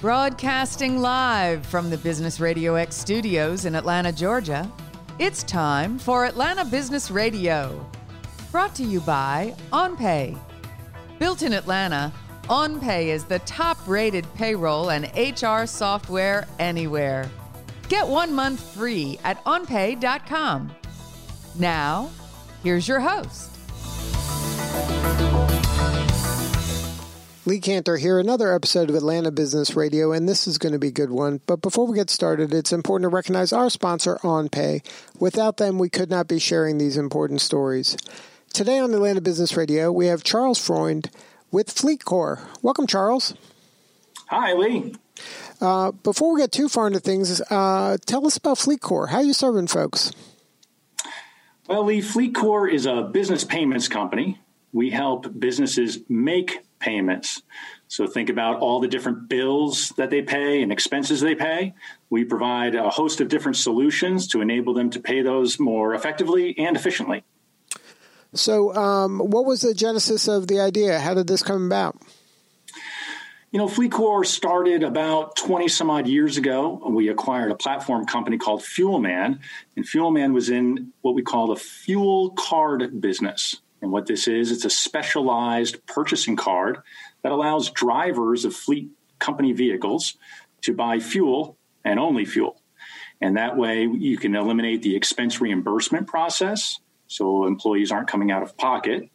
Broadcasting 0.00 1.02
live 1.02 1.66
from 1.66 1.90
the 1.90 1.98
Business 1.98 2.40
Radio 2.40 2.76
X 2.76 2.96
studios 2.96 3.66
in 3.66 3.74
Atlanta, 3.74 4.10
Georgia, 4.10 4.66
it's 5.18 5.42
time 5.42 5.98
for 5.98 6.24
Atlanta 6.24 6.64
Business 6.64 7.10
Radio. 7.10 7.86
Brought 8.50 8.74
to 8.76 8.82
you 8.82 9.02
by 9.02 9.54
OnPay. 9.74 10.38
Built 11.18 11.42
in 11.42 11.52
Atlanta, 11.52 12.10
OnPay 12.44 13.08
is 13.08 13.24
the 13.24 13.40
top 13.40 13.76
rated 13.86 14.24
payroll 14.36 14.90
and 14.90 15.04
HR 15.14 15.66
software 15.66 16.48
anywhere. 16.58 17.30
Get 17.90 18.08
one 18.08 18.32
month 18.32 18.62
free 18.74 19.18
at 19.22 19.44
onpay.com. 19.44 20.72
Now, 21.58 22.08
here's 22.62 22.88
your 22.88 23.00
host. 23.00 23.59
Lee 27.46 27.58
Kantor 27.58 27.96
here, 27.96 28.18
another 28.18 28.54
episode 28.54 28.90
of 28.90 28.96
Atlanta 28.96 29.30
Business 29.30 29.74
Radio, 29.74 30.12
and 30.12 30.28
this 30.28 30.46
is 30.46 30.58
going 30.58 30.74
to 30.74 30.78
be 30.78 30.88
a 30.88 30.92
good 30.92 31.08
one. 31.08 31.40
But 31.46 31.62
before 31.62 31.86
we 31.86 31.96
get 31.96 32.10
started, 32.10 32.52
it's 32.52 32.70
important 32.70 33.10
to 33.10 33.14
recognize 33.14 33.50
our 33.50 33.70
sponsor, 33.70 34.16
OnPay. 34.16 34.84
Without 35.18 35.56
them, 35.56 35.78
we 35.78 35.88
could 35.88 36.10
not 36.10 36.28
be 36.28 36.38
sharing 36.38 36.76
these 36.76 36.98
important 36.98 37.40
stories. 37.40 37.96
Today 38.52 38.78
on 38.78 38.92
Atlanta 38.92 39.22
Business 39.22 39.56
Radio, 39.56 39.90
we 39.90 40.04
have 40.08 40.22
Charles 40.22 40.58
Freund 40.58 41.10
with 41.50 41.74
FleetCor. 41.74 42.44
Welcome, 42.60 42.86
Charles. 42.86 43.32
Hi, 44.26 44.52
Lee. 44.52 44.94
Uh, 45.62 45.92
before 45.92 46.34
we 46.34 46.42
get 46.42 46.52
too 46.52 46.68
far 46.68 46.88
into 46.88 47.00
things, 47.00 47.40
uh, 47.50 47.96
tell 48.04 48.26
us 48.26 48.36
about 48.36 48.58
FleetCor. 48.58 49.08
How 49.08 49.16
are 49.16 49.22
you 49.22 49.32
serving 49.32 49.68
folks? 49.68 50.12
Well, 51.66 51.86
Lee, 51.86 52.02
FleetCor 52.02 52.70
is 52.70 52.84
a 52.84 53.00
business 53.00 53.44
payments 53.44 53.88
company. 53.88 54.38
We 54.74 54.90
help 54.90 55.40
businesses 55.40 56.00
make 56.06 56.58
payments. 56.80 57.42
So 57.88 58.06
think 58.06 58.28
about 58.28 58.60
all 58.60 58.80
the 58.80 58.88
different 58.88 59.28
bills 59.28 59.90
that 59.96 60.10
they 60.10 60.22
pay 60.22 60.62
and 60.62 60.70
expenses 60.70 61.20
they 61.20 61.34
pay. 61.34 61.74
We 62.08 62.24
provide 62.24 62.74
a 62.74 62.88
host 62.88 63.20
of 63.20 63.28
different 63.28 63.56
solutions 63.56 64.28
to 64.28 64.40
enable 64.40 64.74
them 64.74 64.90
to 64.90 65.00
pay 65.00 65.22
those 65.22 65.58
more 65.58 65.94
effectively 65.94 66.56
and 66.58 66.76
efficiently. 66.76 67.24
So, 68.32 68.74
um, 68.76 69.18
what 69.18 69.44
was 69.44 69.62
the 69.62 69.74
genesis 69.74 70.28
of 70.28 70.46
the 70.46 70.60
idea? 70.60 71.00
How 71.00 71.14
did 71.14 71.26
this 71.26 71.42
come 71.42 71.66
about? 71.66 72.00
You 73.50 73.58
know, 73.58 73.66
FleetCor 73.66 74.24
started 74.24 74.84
about 74.84 75.34
20 75.34 75.66
some 75.66 75.90
odd 75.90 76.06
years 76.06 76.36
ago. 76.36 76.80
We 76.88 77.08
acquired 77.08 77.50
a 77.50 77.56
platform 77.56 78.06
company 78.06 78.38
called 78.38 78.62
Fuelman, 78.62 79.40
and 79.74 79.84
Fuelman 79.84 80.32
was 80.32 80.48
in 80.48 80.92
what 81.00 81.16
we 81.16 81.22
call 81.22 81.48
the 81.48 81.56
fuel 81.56 82.30
card 82.30 83.00
business. 83.00 83.56
And 83.82 83.90
what 83.90 84.06
this 84.06 84.28
is, 84.28 84.52
it's 84.52 84.64
a 84.64 84.70
specialized 84.70 85.86
purchasing 85.86 86.36
card 86.36 86.78
that 87.22 87.32
allows 87.32 87.70
drivers 87.70 88.44
of 88.44 88.54
fleet 88.54 88.90
company 89.18 89.52
vehicles 89.52 90.16
to 90.62 90.74
buy 90.74 90.98
fuel 90.98 91.56
and 91.84 91.98
only 91.98 92.24
fuel. 92.24 92.60
And 93.20 93.36
that 93.36 93.56
way 93.56 93.84
you 93.84 94.16
can 94.18 94.34
eliminate 94.34 94.82
the 94.82 94.96
expense 94.96 95.40
reimbursement 95.40 96.06
process. 96.06 96.78
So 97.06 97.46
employees 97.46 97.90
aren't 97.90 98.08
coming 98.08 98.30
out 98.30 98.42
of 98.42 98.56
pocket. 98.56 99.10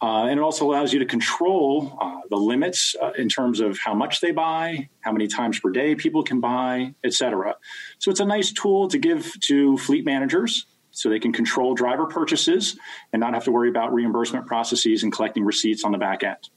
Uh, 0.00 0.24
and 0.24 0.38
it 0.38 0.42
also 0.42 0.68
allows 0.68 0.92
you 0.92 0.98
to 0.98 1.06
control 1.06 1.96
uh, 2.00 2.20
the 2.28 2.36
limits 2.36 2.94
uh, 3.00 3.12
in 3.16 3.28
terms 3.28 3.60
of 3.60 3.78
how 3.78 3.94
much 3.94 4.20
they 4.20 4.32
buy, 4.32 4.88
how 5.00 5.12
many 5.12 5.26
times 5.26 5.58
per 5.58 5.70
day 5.70 5.94
people 5.94 6.22
can 6.22 6.40
buy, 6.40 6.94
et 7.04 7.14
cetera. 7.14 7.56
So 7.98 8.10
it's 8.10 8.20
a 8.20 8.24
nice 8.24 8.52
tool 8.52 8.88
to 8.88 8.98
give 8.98 9.32
to 9.42 9.78
fleet 9.78 10.04
managers 10.04 10.66
so 10.94 11.10
they 11.10 11.18
can 11.18 11.32
control 11.32 11.74
driver 11.74 12.06
purchases 12.06 12.78
and 13.12 13.20
not 13.20 13.34
have 13.34 13.44
to 13.44 13.52
worry 13.52 13.68
about 13.68 13.92
reimbursement 13.92 14.46
processes 14.46 15.02
and 15.02 15.12
collecting 15.12 15.44
receipts 15.44 15.84
on 15.84 15.92
the 15.92 15.98
back 15.98 16.22
end. 16.22 16.48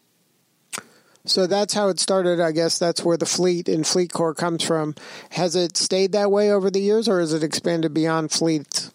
So 1.25 1.45
that's 1.45 1.73
how 1.73 1.89
it 1.89 1.99
started. 1.99 2.39
I 2.39 2.53
guess 2.53 2.79
that's 2.79 3.03
where 3.03 3.17
the 3.17 3.25
fleet 3.25 3.67
and 3.67 3.83
FleetCor 3.83 4.37
comes 4.37 4.63
from. 4.63 4.95
Has 5.31 5.55
it 5.57 5.75
stayed 5.75 6.13
that 6.13 6.31
way 6.31 6.51
over 6.51 6.71
the 6.71 6.79
years, 6.79 7.09
or 7.09 7.19
has 7.19 7.33
it 7.33 7.43
expanded 7.43 7.93
beyond 7.93 8.31
fleet? 8.31 8.91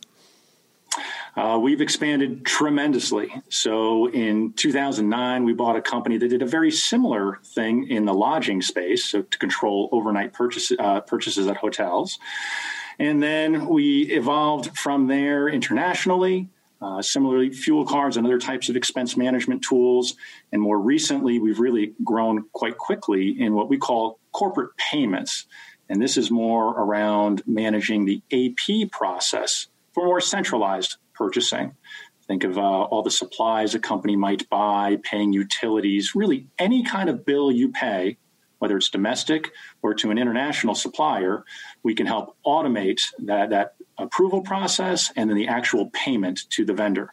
Uh, 1.34 1.59
we've 1.60 1.80
expanded 1.80 2.44
tremendously. 2.44 3.32
So 3.48 4.09
in 4.09 4.53
2009, 4.53 5.44
we 5.44 5.54
bought 5.54 5.76
a 5.76 5.82
company 5.82 6.19
that 6.19 6.28
did 6.28 6.42
a 6.42 6.47
very 6.47 6.70
similar 6.70 7.38
thing 7.44 7.88
in 7.88 8.04
the 8.04 8.14
lodging 8.14 8.62
space, 8.62 9.04
so 9.06 9.22
to 9.22 9.38
control 9.38 9.88
overnight 9.92 10.32
purchase, 10.32 10.72
uh, 10.78 11.00
purchases 11.00 11.47
at 11.48 11.56
hotels. 11.56 12.19
And 13.02 13.20
then 13.20 13.66
we 13.66 14.02
evolved 14.02 14.78
from 14.78 15.08
there 15.08 15.48
internationally. 15.48 16.48
Uh, 16.80 17.02
similarly, 17.02 17.50
fuel 17.50 17.84
cards 17.84 18.16
and 18.16 18.24
other 18.24 18.38
types 18.38 18.68
of 18.68 18.76
expense 18.76 19.16
management 19.16 19.62
tools. 19.62 20.14
And 20.52 20.62
more 20.62 20.78
recently, 20.78 21.41
we've 21.41 21.58
really 21.58 21.94
grown 22.04 22.44
quite 22.52 22.78
quickly 22.78 23.30
in 23.41 23.54
what 23.54 23.68
we 23.68 23.76
call 23.76 24.20
corporate 24.30 24.76
payments. 24.76 25.46
And 25.88 26.00
this 26.00 26.16
is 26.16 26.30
more 26.30 26.68
around 26.68 27.42
managing 27.44 28.04
the 28.04 28.22
AP 28.32 28.92
process 28.92 29.66
for 29.92 30.04
more 30.04 30.20
centralized 30.20 30.96
purchasing. 31.12 31.74
Think 32.28 32.44
of 32.44 32.56
uh, 32.56 32.60
all 32.60 33.02
the 33.02 33.10
supplies 33.10 33.74
a 33.74 33.80
company 33.80 34.14
might 34.14 34.48
buy, 34.48 34.98
paying 35.02 35.32
utilities, 35.32 36.14
really 36.14 36.46
any 36.56 36.84
kind 36.84 37.08
of 37.08 37.26
bill 37.26 37.50
you 37.50 37.72
pay 37.72 38.18
whether 38.62 38.76
it's 38.76 38.90
domestic 38.90 39.50
or 39.82 39.92
to 39.92 40.12
an 40.12 40.18
international 40.18 40.76
supplier, 40.76 41.44
we 41.82 41.96
can 41.96 42.06
help 42.06 42.36
automate 42.46 43.00
that, 43.18 43.50
that 43.50 43.74
approval 43.98 44.40
process 44.40 45.10
and 45.16 45.28
then 45.28 45.36
the 45.36 45.48
actual 45.48 45.90
payment 45.90 46.48
to 46.48 46.64
the 46.64 46.72
vendor. 46.72 47.12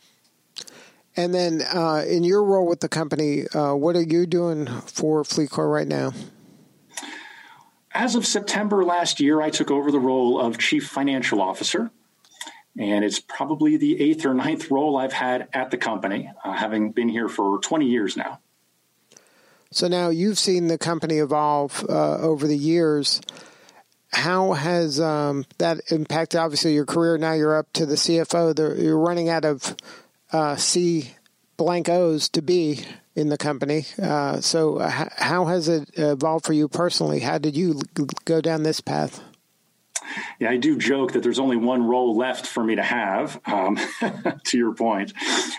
And 1.15 1.33
then, 1.33 1.63
uh, 1.63 2.05
in 2.07 2.23
your 2.23 2.43
role 2.43 2.67
with 2.67 2.81
the 2.81 2.87
company, 2.87 3.47
uh, 3.47 3.73
what 3.73 3.95
are 3.95 4.03
you 4.03 4.27
doing 4.27 4.67
for 4.67 5.23
FleetCor 5.23 5.67
right 5.73 5.87
now? 5.87 6.13
As 7.95 8.13
of 8.13 8.27
September 8.27 8.85
last 8.85 9.19
year, 9.19 9.41
I 9.41 9.49
took 9.49 9.71
over 9.71 9.91
the 9.91 9.99
role 9.99 10.39
of 10.39 10.59
Chief 10.59 10.87
Financial 10.87 11.41
Officer. 11.41 11.89
And 12.77 13.03
it's 13.03 13.19
probably 13.19 13.75
the 13.75 13.99
eighth 13.99 14.23
or 14.23 14.35
ninth 14.35 14.69
role 14.69 14.97
I've 14.97 15.13
had 15.13 15.47
at 15.51 15.71
the 15.71 15.77
company, 15.77 16.31
uh, 16.45 16.53
having 16.53 16.91
been 16.91 17.09
here 17.09 17.27
for 17.27 17.57
20 17.57 17.87
years 17.87 18.15
now. 18.15 18.39
So 19.71 19.87
now 19.87 20.09
you've 20.09 20.39
seen 20.39 20.67
the 20.67 20.77
company 20.77 21.17
evolve 21.17 21.85
uh, 21.87 22.17
over 22.17 22.47
the 22.47 22.57
years. 22.57 23.21
How 24.11 24.53
has 24.53 24.99
um, 24.99 25.45
that 25.59 25.91
impacted, 25.91 26.39
obviously, 26.39 26.73
your 26.73 26.85
career? 26.85 27.17
Now 27.17 27.33
you're 27.33 27.57
up 27.57 27.71
to 27.73 27.85
the 27.85 27.95
CFO. 27.95 28.81
you're 28.81 28.97
running 28.97 29.29
out 29.29 29.45
of 29.45 29.75
uh, 30.31 30.55
C 30.55 31.13
blank 31.57 31.89
O's 31.89 32.29
to 32.29 32.41
be 32.41 32.85
in 33.15 33.29
the 33.29 33.37
company. 33.37 33.85
Uh, 34.01 34.41
so, 34.41 34.79
how 34.79 35.45
has 35.45 35.67
it 35.67 35.91
evolved 35.93 36.45
for 36.45 36.53
you 36.53 36.67
personally? 36.67 37.19
How 37.19 37.37
did 37.37 37.55
you 37.55 37.81
go 38.25 38.41
down 38.41 38.63
this 38.63 38.81
path? 38.81 39.21
Yeah, 40.39 40.49
I 40.49 40.57
do 40.57 40.77
joke 40.77 41.13
that 41.13 41.23
there's 41.23 41.39
only 41.39 41.57
one 41.57 41.83
role 41.83 42.15
left 42.15 42.47
for 42.47 42.63
me 42.63 42.75
to 42.75 42.83
have, 42.83 43.39
um, 43.45 43.77
to 44.45 44.57
your 44.57 44.73
point. 44.73 45.13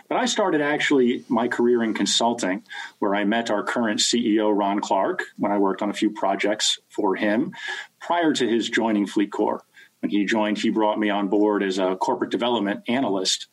But 0.08 0.18
I 0.18 0.26
started 0.26 0.60
actually 0.60 1.24
my 1.28 1.48
career 1.48 1.82
in 1.82 1.94
consulting, 1.94 2.62
where 2.98 3.14
I 3.14 3.24
met 3.24 3.50
our 3.50 3.62
current 3.62 4.00
CEO, 4.00 4.56
Ron 4.56 4.80
Clarke, 4.80 5.24
when 5.36 5.52
I 5.52 5.58
worked 5.58 5.82
on 5.82 5.90
a 5.90 5.94
few 5.94 6.10
projects 6.10 6.78
for 6.88 7.16
him 7.16 7.54
prior 8.00 8.32
to 8.32 8.48
his 8.48 8.68
joining 8.68 9.06
FleetCor. 9.06 9.60
When 10.00 10.10
he 10.10 10.24
joined, 10.24 10.58
he 10.58 10.70
brought 10.70 10.98
me 10.98 11.10
on 11.10 11.28
board 11.28 11.62
as 11.62 11.78
a 11.78 11.96
corporate 11.96 12.30
development 12.30 12.84
analyst. 12.88 13.48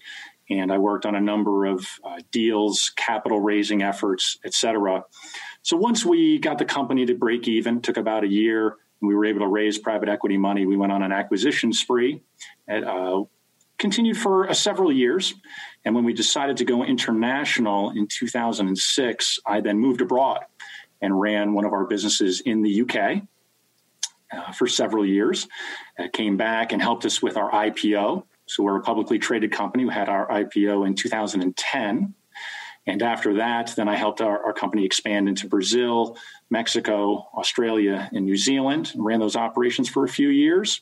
And 0.49 0.71
I 0.71 0.77
worked 0.77 1.05
on 1.05 1.13
a 1.13 1.19
number 1.21 1.65
of 1.65 1.85
uh, 2.03 2.19
deals, 2.31 2.91
capital 2.95 3.41
raising 3.41 3.81
efforts, 3.81 4.37
et 4.45 4.53
cetera. 4.53 5.03
So 5.61 5.75
once 5.75 6.05
we 6.05 6.39
got 6.39 6.57
the 6.57 6.65
company 6.65 7.05
to 7.05 7.15
break 7.15 7.47
even, 7.49 7.81
took 7.81 7.97
about 7.97 8.23
a 8.23 8.27
year 8.27 8.77
we 9.01 9.13
were 9.15 9.25
able 9.25 9.41
to 9.41 9.47
raise 9.47 9.77
private 9.77 10.09
equity 10.09 10.37
money. 10.37 10.65
We 10.65 10.77
went 10.77 10.91
on 10.91 11.03
an 11.03 11.11
acquisition 11.11 11.71
spree. 11.73 12.21
uh, 12.69 13.21
continued 13.77 14.17
for 14.17 14.49
uh, 14.49 14.53
several 14.53 14.91
years. 14.91 15.35
And 15.85 15.93
when 15.93 16.03
we 16.03 16.13
decided 16.13 16.57
to 16.57 16.65
go 16.65 16.83
international 16.83 17.91
in 17.91 18.07
2006, 18.07 19.39
I 19.45 19.61
then 19.61 19.79
moved 19.79 20.01
abroad 20.01 20.45
and 21.01 21.19
ran 21.19 21.53
one 21.53 21.65
of 21.65 21.73
our 21.73 21.85
businesses 21.85 22.41
in 22.41 22.63
the 22.63 22.81
UK 22.81 23.21
uh, 24.31 24.51
for 24.51 24.67
several 24.67 25.05
years. 25.05 25.47
Uh, 25.99 26.07
came 26.11 26.37
back 26.37 26.71
and 26.71 26.81
helped 26.81 27.05
us 27.05 27.21
with 27.21 27.37
our 27.37 27.51
IPO. 27.51 28.23
So 28.47 28.63
we're 28.63 28.77
a 28.77 28.81
publicly 28.81 29.19
traded 29.19 29.51
company. 29.51 29.85
We 29.85 29.93
had 29.93 30.09
our 30.09 30.27
IPO 30.27 30.87
in 30.87 30.95
2010. 30.95 32.13
And 32.87 33.03
after 33.03 33.35
that, 33.35 33.73
then 33.75 33.89
I 33.89 33.97
helped 33.97 34.21
our, 34.21 34.45
our 34.45 34.53
company 34.53 34.85
expand 34.85 35.27
into 35.27 35.47
Brazil, 35.47 36.17
Mexico, 36.49 37.27
Australia, 37.35 38.09
and 38.13 38.25
New 38.25 38.37
Zealand, 38.37 38.91
and 38.93 39.03
ran 39.03 39.19
those 39.19 39.35
operations 39.35 39.89
for 39.89 40.05
a 40.05 40.09
few 40.09 40.29
years. 40.29 40.81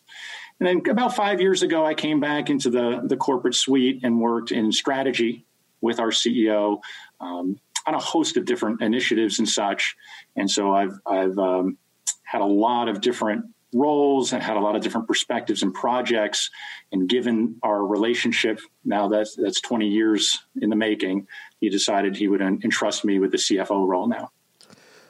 And 0.59 0.67
then 0.67 0.89
about 0.89 1.15
five 1.15 1.41
years 1.41 1.63
ago, 1.63 1.83
I 1.83 1.95
came 1.95 2.19
back 2.19 2.49
into 2.49 2.69
the, 2.69 3.01
the 3.03 3.17
corporate 3.17 3.55
suite 3.55 4.01
and 4.03 4.21
worked 4.21 4.51
in 4.51 4.71
strategy 4.71 5.45
with 5.81 5.99
our 5.99 6.11
CEO 6.11 6.79
um, 7.19 7.59
on 7.87 7.95
a 7.95 7.99
host 7.99 8.37
of 8.37 8.45
different 8.45 8.81
initiatives 8.81 9.39
and 9.39 9.49
such. 9.49 9.95
And 10.35 10.49
so 10.49 10.73
I've, 10.73 10.99
I've 11.05 11.37
um, 11.39 11.77
had 12.23 12.41
a 12.41 12.45
lot 12.45 12.87
of 12.87 13.01
different 13.01 13.45
roles 13.75 14.31
and 14.31 14.41
had 14.41 14.55
a 14.55 14.59
lot 14.59 14.75
of 14.75 14.81
different 14.81 15.07
perspectives 15.07 15.61
and 15.61 15.73
projects. 15.73 16.49
And 16.91 17.07
given 17.07 17.57
our 17.61 17.85
relationship 17.85 18.59
now 18.83 19.09
that's 19.09 19.35
that's 19.35 19.61
20 19.61 19.87
years 19.87 20.39
in 20.59 20.69
the 20.69 20.75
making, 20.75 21.27
he 21.59 21.69
decided 21.69 22.15
he 22.15 22.27
would 22.27 22.41
entrust 22.41 23.05
me 23.05 23.19
with 23.19 23.31
the 23.31 23.37
CFO 23.37 23.85
role 23.85 24.07
now. 24.07 24.31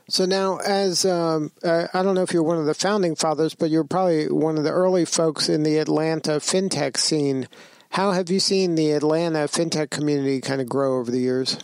So 0.08 0.26
now, 0.26 0.58
as 0.58 1.04
um, 1.06 1.52
uh, 1.64 1.88
I 1.94 2.04
don't 2.04 2.14
know 2.14 2.22
if 2.22 2.32
you're 2.32 2.44
one 2.44 2.60
of 2.60 2.66
the 2.66 2.76
founding 2.76 3.16
fathers, 3.16 3.56
but 3.56 3.72
you're 3.72 3.84
probably 3.84 4.30
one 4.30 4.58
of 4.58 4.64
the 4.64 4.72
early 4.72 5.06
folks 5.06 5.50
in 5.50 5.64
the 5.64 5.78
Atlanta 5.78 6.34
fintech 6.34 6.98
scene. 6.98 7.48
How 7.90 8.12
have 8.12 8.30
you 8.30 8.40
seen 8.40 8.76
the 8.76 8.92
Atlanta 8.92 9.48
fintech 9.48 9.90
community 9.90 10.42
kind 10.42 10.62
of 10.62 10.70
grow 10.70 11.00
over 11.00 11.10
the 11.10 11.20
years? 11.20 11.58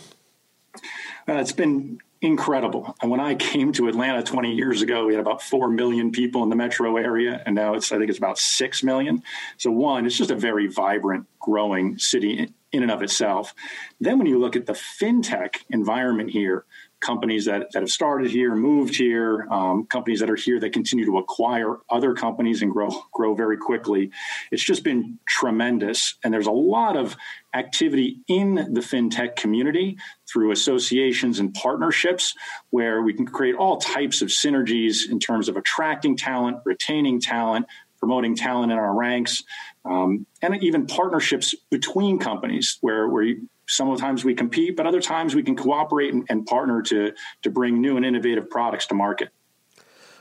Uh, 1.28 1.34
it's 1.34 1.52
been 1.52 2.00
incredible. 2.22 2.96
And 3.02 3.10
when 3.10 3.20
I 3.20 3.36
came 3.36 3.72
to 3.74 3.88
Atlanta 3.88 4.22
20 4.22 4.54
years 4.54 4.82
ago, 4.82 5.08
we 5.08 5.14
had 5.14 5.20
about 5.20 5.42
4 5.42 5.70
million 5.70 6.12
people 6.12 6.44
in 6.44 6.50
the 6.50 6.56
metro 6.56 6.98
area. 6.98 7.42
And 7.46 7.56
now 7.56 7.74
it's, 7.74 7.92
I 7.92 7.98
think 7.98 8.10
it's 8.10 8.20
about 8.20 8.38
6 8.38 8.84
million. 8.84 9.24
So, 9.58 9.72
one, 9.72 10.06
it's 10.06 10.18
just 10.18 10.32
a 10.32 10.36
very 10.36 10.68
vibrant, 10.68 11.26
growing 11.40 11.98
city 11.98 12.54
in 12.72 12.84
and 12.84 12.92
of 12.92 13.02
itself. 13.02 13.54
Then, 14.00 14.18
when 14.18 14.28
you 14.28 14.40
look 14.40 14.56
at 14.56 14.68
the 14.68 14.74
fintech 14.74 15.58
environment 15.70 16.30
here, 16.30 16.66
companies 17.02 17.46
that, 17.46 17.72
that 17.74 17.82
have 17.82 17.90
started 17.90 18.30
here, 18.30 18.56
moved 18.56 18.96
here, 18.96 19.48
um, 19.52 19.86
companies 19.86 20.20
that 20.20 20.30
are 20.30 20.36
here 20.36 20.60
that 20.60 20.72
continue 20.72 21.06
to 21.06 21.18
acquire 21.18 21.78
other 21.90 22.14
companies 22.14 22.62
and 22.62 22.72
grow 22.72 22.90
grow 23.12 23.34
very 23.36 23.58
quickly. 23.58 24.12
It's 24.52 24.64
just 24.64 24.84
been 24.84 25.20
tremendous, 25.28 26.16
and 26.24 26.34
there's 26.34 26.48
a 26.48 26.52
lot 26.52 26.96
of 26.96 27.18
activity 27.54 28.20
in 28.28 28.56
the 28.56 28.82
fintech 28.82 29.36
community 29.36 29.98
through 30.32 30.52
associations 30.52 31.40
and 31.40 31.54
partnerships 31.54 32.34
where 32.70 33.02
we 33.02 33.14
can 33.14 33.26
create 33.26 33.56
all 33.56 33.78
types 33.78 34.22
of 34.22 34.30
synergies 34.30 35.10
in 35.10 35.20
terms 35.20 35.50
of 35.50 35.58
attracting 35.58 36.16
talent, 36.16 36.58
retaining 36.66 37.20
talent, 37.20 37.66
promoting 38.00 38.36
talent 38.36 38.72
in 38.72 38.78
our 38.78 38.96
ranks, 38.96 39.44
um, 39.86 40.26
and 40.42 40.64
even 40.64 40.88
partnerships 40.88 41.54
between 41.70 42.20
companies 42.20 42.78
where, 42.82 43.08
where 43.08 43.24
you, 43.24 43.50
sometimes 43.72 44.24
we 44.24 44.34
compete, 44.34 44.76
but 44.76 44.86
other 44.86 45.02
times 45.02 45.36
we 45.36 45.44
can 45.44 45.56
cooperate 45.56 46.14
and, 46.14 46.26
and 46.30 46.46
partner 46.46 46.82
to 46.84 47.14
to 47.44 47.50
bring 47.50 47.82
new 47.82 47.98
and 47.98 48.06
innovative 48.06 48.50
products 48.50 48.88
to 48.88 48.94
market. 48.94 49.30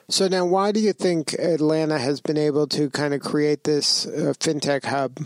So 0.09 0.27
now, 0.27 0.45
why 0.45 0.73
do 0.73 0.81
you 0.81 0.93
think 0.93 1.35
Atlanta 1.35 1.99
has 1.99 2.21
been 2.21 2.37
able 2.37 2.67
to 2.69 2.91
kind 2.91 3.15
of 3.15 3.21
create 3.21 3.63
this 3.65 4.07
uh, 4.07 4.35
fintech 4.39 4.85
hub? 4.85 5.19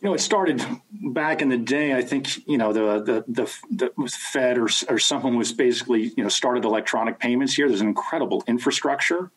You 0.00 0.08
know, 0.08 0.14
it 0.14 0.20
started 0.20 0.62
back 0.90 1.40
in 1.40 1.48
the 1.48 1.56
day. 1.56 1.94
I 1.94 2.02
think 2.02 2.46
you 2.46 2.58
know 2.58 2.72
the 2.72 3.24
the 3.28 3.44
the, 3.70 3.92
the 3.96 4.08
Fed 4.08 4.58
or 4.58 4.68
or 4.88 4.98
someone 4.98 5.36
was 5.36 5.52
basically 5.52 6.12
you 6.16 6.22
know 6.22 6.28
started 6.28 6.64
electronic 6.64 7.18
payments 7.18 7.54
here. 7.54 7.68
There's 7.68 7.80
an 7.80 7.88
incredible 7.88 8.44
infrastructure, 8.46 9.30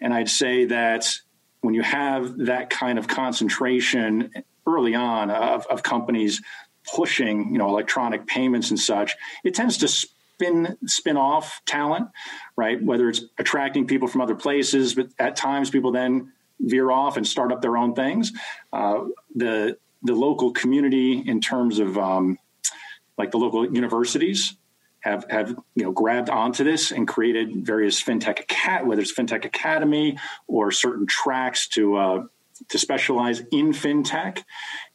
and 0.00 0.12
I'd 0.12 0.30
say 0.30 0.64
that 0.64 1.08
when 1.60 1.74
you 1.74 1.82
have 1.82 2.38
that 2.46 2.70
kind 2.70 2.98
of 2.98 3.06
concentration 3.06 4.30
early 4.68 4.94
on 4.94 5.30
of, 5.30 5.66
of 5.66 5.82
companies 5.82 6.42
pushing, 6.94 7.52
you 7.52 7.58
know, 7.58 7.68
electronic 7.68 8.26
payments 8.26 8.70
and 8.70 8.78
such, 8.78 9.16
it 9.44 9.54
tends 9.54 9.78
to 9.78 9.88
spin 9.88 10.76
spin 10.86 11.16
off 11.16 11.60
talent, 11.66 12.08
right? 12.56 12.82
Whether 12.82 13.08
it's 13.08 13.22
attracting 13.38 13.86
people 13.86 14.08
from 14.08 14.20
other 14.20 14.34
places, 14.34 14.94
but 14.94 15.08
at 15.18 15.36
times 15.36 15.70
people 15.70 15.92
then 15.92 16.32
veer 16.60 16.90
off 16.90 17.16
and 17.16 17.26
start 17.26 17.52
up 17.52 17.62
their 17.62 17.76
own 17.76 17.94
things. 17.94 18.32
Uh, 18.72 19.04
the 19.34 19.76
the 20.02 20.14
local 20.14 20.52
community, 20.52 21.22
in 21.26 21.40
terms 21.40 21.78
of 21.78 21.98
um, 21.98 22.38
like 23.16 23.32
the 23.32 23.38
local 23.38 23.72
universities, 23.72 24.54
have 25.00 25.24
have 25.30 25.50
you 25.74 25.84
know 25.84 25.92
grabbed 25.92 26.30
onto 26.30 26.64
this 26.64 26.92
and 26.92 27.06
created 27.06 27.66
various 27.66 28.02
fintech 28.02 28.40
acad- 28.40 28.86
whether 28.86 29.02
it's 29.02 29.12
fintech 29.12 29.44
academy 29.44 30.18
or 30.46 30.70
certain 30.70 31.06
tracks 31.06 31.68
to 31.68 31.96
uh, 31.96 32.22
to 32.68 32.78
specialize 32.78 33.40
in 33.52 33.72
fintech. 33.72 34.42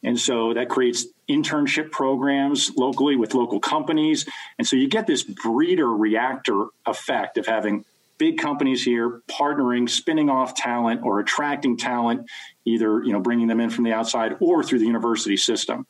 And 0.02 0.18
so 0.18 0.54
that 0.54 0.68
creates 0.68 1.06
internship 1.28 1.90
programs 1.90 2.72
locally 2.76 3.16
with 3.16 3.34
local 3.34 3.60
companies. 3.60 4.26
And 4.58 4.66
so 4.66 4.76
you 4.76 4.88
get 4.88 5.06
this 5.06 5.22
breeder 5.22 5.88
reactor 5.88 6.66
effect 6.86 7.38
of 7.38 7.46
having 7.46 7.84
big 8.18 8.38
companies 8.38 8.84
here 8.84 9.22
partnering, 9.28 9.88
spinning 9.88 10.30
off 10.30 10.54
talent 10.54 11.02
or 11.02 11.20
attracting 11.20 11.76
talent, 11.76 12.28
either 12.64 13.02
you 13.02 13.12
know 13.12 13.20
bringing 13.20 13.48
them 13.48 13.60
in 13.60 13.70
from 13.70 13.84
the 13.84 13.92
outside 13.92 14.36
or 14.40 14.62
through 14.62 14.78
the 14.78 14.86
university 14.86 15.36
system. 15.36 15.86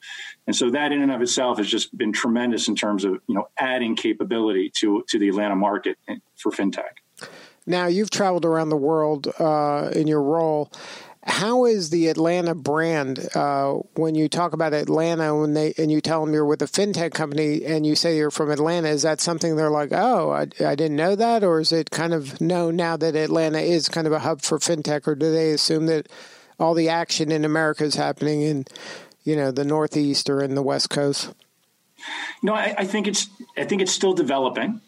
And 0.46 0.54
so 0.54 0.70
that 0.70 0.92
in 0.92 1.02
and 1.02 1.12
of 1.12 1.22
itself 1.22 1.58
has 1.58 1.66
just 1.66 1.96
been 1.96 2.12
tremendous 2.12 2.68
in 2.68 2.76
terms 2.76 3.04
of 3.04 3.20
you 3.26 3.34
know 3.34 3.48
adding 3.58 3.96
capability 3.96 4.70
to 4.76 5.04
to 5.08 5.18
the 5.18 5.28
Atlanta 5.28 5.56
market 5.56 5.98
for 6.36 6.50
fintech. 6.50 7.28
Now 7.66 7.86
you've 7.86 8.10
traveled 8.10 8.44
around 8.44 8.68
the 8.68 8.76
world 8.76 9.28
uh, 9.38 9.90
in 9.94 10.06
your 10.06 10.22
role. 10.22 10.70
How 11.26 11.64
is 11.64 11.88
the 11.88 12.08
Atlanta 12.08 12.54
brand 12.54 13.28
uh, 13.34 13.74
when 13.94 14.14
you 14.14 14.28
talk 14.28 14.52
about 14.52 14.74
Atlanta 14.74 15.34
when 15.34 15.54
they 15.54 15.72
and 15.78 15.90
you 15.90 16.02
tell 16.02 16.24
them 16.24 16.34
you're 16.34 16.44
with 16.44 16.60
a 16.60 16.66
fintech 16.66 17.12
company 17.12 17.64
and 17.64 17.86
you 17.86 17.94
say 17.94 18.16
you're 18.16 18.30
from 18.30 18.50
Atlanta? 18.50 18.88
Is 18.88 19.02
that 19.02 19.22
something 19.22 19.56
they're 19.56 19.70
like, 19.70 19.90
oh, 19.92 20.32
I, 20.32 20.42
I 20.62 20.74
didn't 20.74 20.96
know 20.96 21.16
that, 21.16 21.42
or 21.42 21.60
is 21.60 21.72
it 21.72 21.90
kind 21.90 22.12
of 22.12 22.40
known 22.42 22.76
now 22.76 22.98
that 22.98 23.16
Atlanta 23.16 23.58
is 23.58 23.88
kind 23.88 24.06
of 24.06 24.12
a 24.12 24.18
hub 24.18 24.42
for 24.42 24.58
fintech, 24.58 25.08
or 25.08 25.14
do 25.14 25.32
they 25.32 25.52
assume 25.52 25.86
that 25.86 26.08
all 26.60 26.74
the 26.74 26.90
action 26.90 27.32
in 27.32 27.44
America 27.44 27.84
is 27.84 27.94
happening 27.94 28.42
in 28.42 28.66
you 29.24 29.34
know 29.34 29.50
the 29.50 29.64
Northeast 29.64 30.28
or 30.28 30.42
in 30.42 30.54
the 30.54 30.62
West 30.62 30.90
Coast? 30.90 31.32
No, 32.42 32.54
I, 32.54 32.74
I 32.78 32.84
think 32.84 33.06
it's 33.06 33.28
I 33.56 33.64
think 33.64 33.80
it's 33.80 33.92
still 33.92 34.12
developing. 34.12 34.82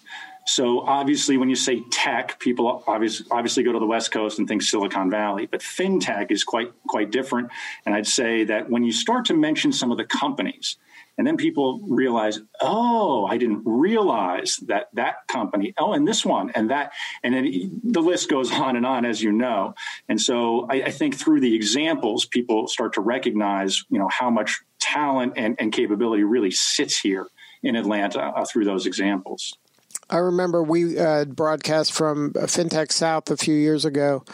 So 0.47 0.81
obviously, 0.81 1.37
when 1.37 1.49
you 1.49 1.57
say 1.57 1.83
tech, 1.91 2.39
people 2.39 2.85
obviously 2.87 3.27
obviously 3.31 3.65
go 3.65 3.73
to 3.73 3.79
the 3.79 3.87
West 3.87 4.13
Coast 4.13 4.39
and 4.39 4.47
think 4.47 4.63
Silicon 4.63 5.11
Valley, 5.11 5.47
but 5.47 5.61
fintech 5.61 6.31
is 6.31 6.45
quite 6.45 6.73
quite 6.89 7.11
different. 7.11 7.51
And 7.85 7.95
I'd 7.95 8.07
say 8.07 8.45
that 8.45 8.71
when 8.71 8.85
you 8.85 8.93
start 8.93 9.25
to 9.27 9.35
mention 9.35 9.73
some 9.73 9.91
of 9.91 9.99
the 9.99 10.05
companies, 10.05 10.77
and 11.19 11.27
then 11.27 11.37
people 11.37 11.81
realize, 11.89 12.41
oh, 12.61 13.25
I 13.27 13.39
didn't 13.39 13.63
realize 13.65 14.57
that 14.67 14.89
that 14.93 15.27
company, 15.29 15.73
oh, 15.79 15.95
and 15.95 16.07
this 16.07 16.25
one, 16.25 16.51
and 16.51 16.71
that, 16.71 16.93
and 17.23 17.35
then 17.35 17.81
the 17.83 18.03
list 18.03 18.29
goes 18.29 18.53
on 18.53 18.77
and 18.77 18.85
on, 18.85 19.05
as 19.05 19.23
you 19.23 19.33
know. 19.33 19.75
And 20.09 20.21
so 20.21 20.67
I, 20.71 20.83
I 20.83 20.91
think 20.91 21.17
through 21.17 21.41
the 21.41 21.55
examples, 21.55 22.27
people 22.27 22.69
start 22.69 22.95
to 22.95 23.01
recognize, 23.01 23.83
you 23.89 23.99
know, 23.99 24.09
how 24.09 24.31
much 24.31 24.61
talent 24.79 25.33
and, 25.37 25.57
and 25.59 25.73
capability 25.73 26.23
really 26.23 26.51
sits 26.51 26.99
here 26.99 27.27
in 27.63 27.77
Atlanta 27.77 28.21
uh, 28.21 28.45
through 28.45 28.65
those 28.65 28.87
examples. 28.87 29.57
I 30.09 30.19
remember 30.19 30.63
we 30.63 30.99
uh, 30.99 31.25
broadcast 31.25 31.93
from 31.93 32.33
FinTech 32.33 32.93
South 32.93 33.31
a 33.31 33.37
few 33.37 33.55
years 33.55 33.85
ago, 33.85 34.25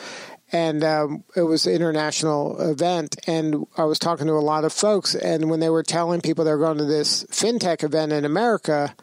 and 0.52 0.84
um, 0.84 1.24
it 1.34 1.42
was 1.42 1.66
an 1.66 1.72
international 1.72 2.60
event. 2.60 3.16
And 3.26 3.66
I 3.78 3.84
was 3.84 3.98
talking 3.98 4.26
to 4.26 4.34
a 4.34 4.40
lot 4.40 4.64
of 4.64 4.72
folks, 4.72 5.14
and 5.14 5.48
when 5.48 5.60
they 5.60 5.70
were 5.70 5.82
telling 5.82 6.20
people 6.20 6.44
they're 6.44 6.58
going 6.58 6.78
to 6.78 6.84
this 6.84 7.24
FinTech 7.24 7.82
event 7.82 8.12
in 8.12 8.26
America, 8.26 8.94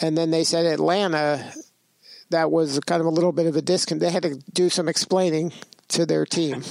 and 0.00 0.16
then 0.18 0.30
they 0.30 0.44
said 0.44 0.66
Atlanta, 0.66 1.52
that 2.30 2.50
was 2.50 2.80
kind 2.80 3.00
of 3.00 3.06
a 3.06 3.10
little 3.10 3.32
bit 3.32 3.46
of 3.46 3.56
a 3.56 3.62
disconnect. 3.62 4.00
They 4.00 4.10
had 4.10 4.24
to 4.24 4.42
do 4.52 4.68
some 4.68 4.88
explaining 4.88 5.52
to 5.88 6.04
their 6.04 6.26
team. 6.26 6.62